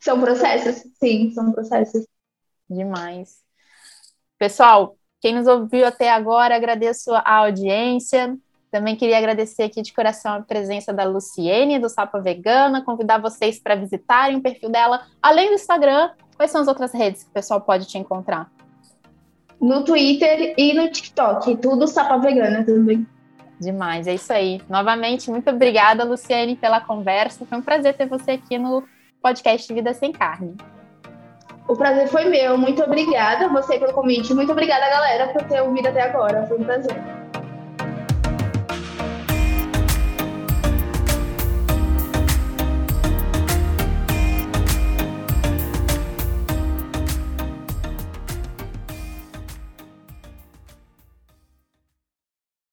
São 0.00 0.20
processos, 0.20 0.82
sim, 0.98 1.30
são 1.32 1.52
processos. 1.52 2.06
Demais. 2.68 3.42
Pessoal, 4.38 4.96
quem 5.20 5.34
nos 5.34 5.46
ouviu 5.46 5.86
até 5.86 6.10
agora, 6.10 6.56
agradeço 6.56 7.12
a 7.14 7.36
audiência. 7.36 8.36
Também 8.72 8.96
queria 8.96 9.18
agradecer 9.18 9.64
aqui 9.64 9.82
de 9.82 9.92
coração 9.92 10.32
a 10.32 10.40
presença 10.40 10.94
da 10.94 11.04
Luciene, 11.04 11.78
do 11.78 11.90
Sapa 11.90 12.18
Vegana, 12.18 12.82
convidar 12.82 13.18
vocês 13.18 13.60
para 13.60 13.74
visitarem 13.74 14.38
o 14.38 14.40
perfil 14.40 14.70
dela, 14.70 15.02
além 15.22 15.48
do 15.48 15.54
Instagram. 15.56 16.10
Quais 16.38 16.50
são 16.50 16.62
as 16.62 16.68
outras 16.68 16.90
redes 16.94 17.22
que 17.22 17.28
o 17.28 17.32
pessoal 17.34 17.60
pode 17.60 17.86
te 17.86 17.98
encontrar? 17.98 18.50
No 19.60 19.84
Twitter 19.84 20.54
e 20.56 20.72
no 20.72 20.90
TikTok, 20.90 21.58
tudo 21.58 21.86
Sapa 21.86 22.16
Vegana 22.16 22.64
também. 22.64 23.06
Demais, 23.60 24.06
é 24.06 24.14
isso 24.14 24.32
aí. 24.32 24.58
Novamente, 24.70 25.30
muito 25.30 25.50
obrigada, 25.50 26.02
Luciene, 26.02 26.56
pela 26.56 26.80
conversa. 26.80 27.44
Foi 27.44 27.58
um 27.58 27.62
prazer 27.62 27.94
ter 27.94 28.06
você 28.06 28.32
aqui 28.32 28.58
no 28.58 28.82
podcast 29.22 29.70
Vida 29.72 29.92
Sem 29.92 30.12
Carne. 30.12 30.56
O 31.68 31.76
prazer 31.76 32.08
foi 32.08 32.24
meu. 32.24 32.56
Muito 32.56 32.82
obrigada 32.82 33.44
a 33.44 33.48
você 33.48 33.78
pelo 33.78 33.92
convite. 33.92 34.32
Muito 34.32 34.50
obrigada, 34.50 34.88
galera, 34.88 35.28
por 35.28 35.42
ter 35.44 35.60
ouvido 35.60 35.88
até 35.88 36.00
agora. 36.00 36.46
Foi 36.46 36.58
um 36.58 36.64
prazer. 36.64 36.96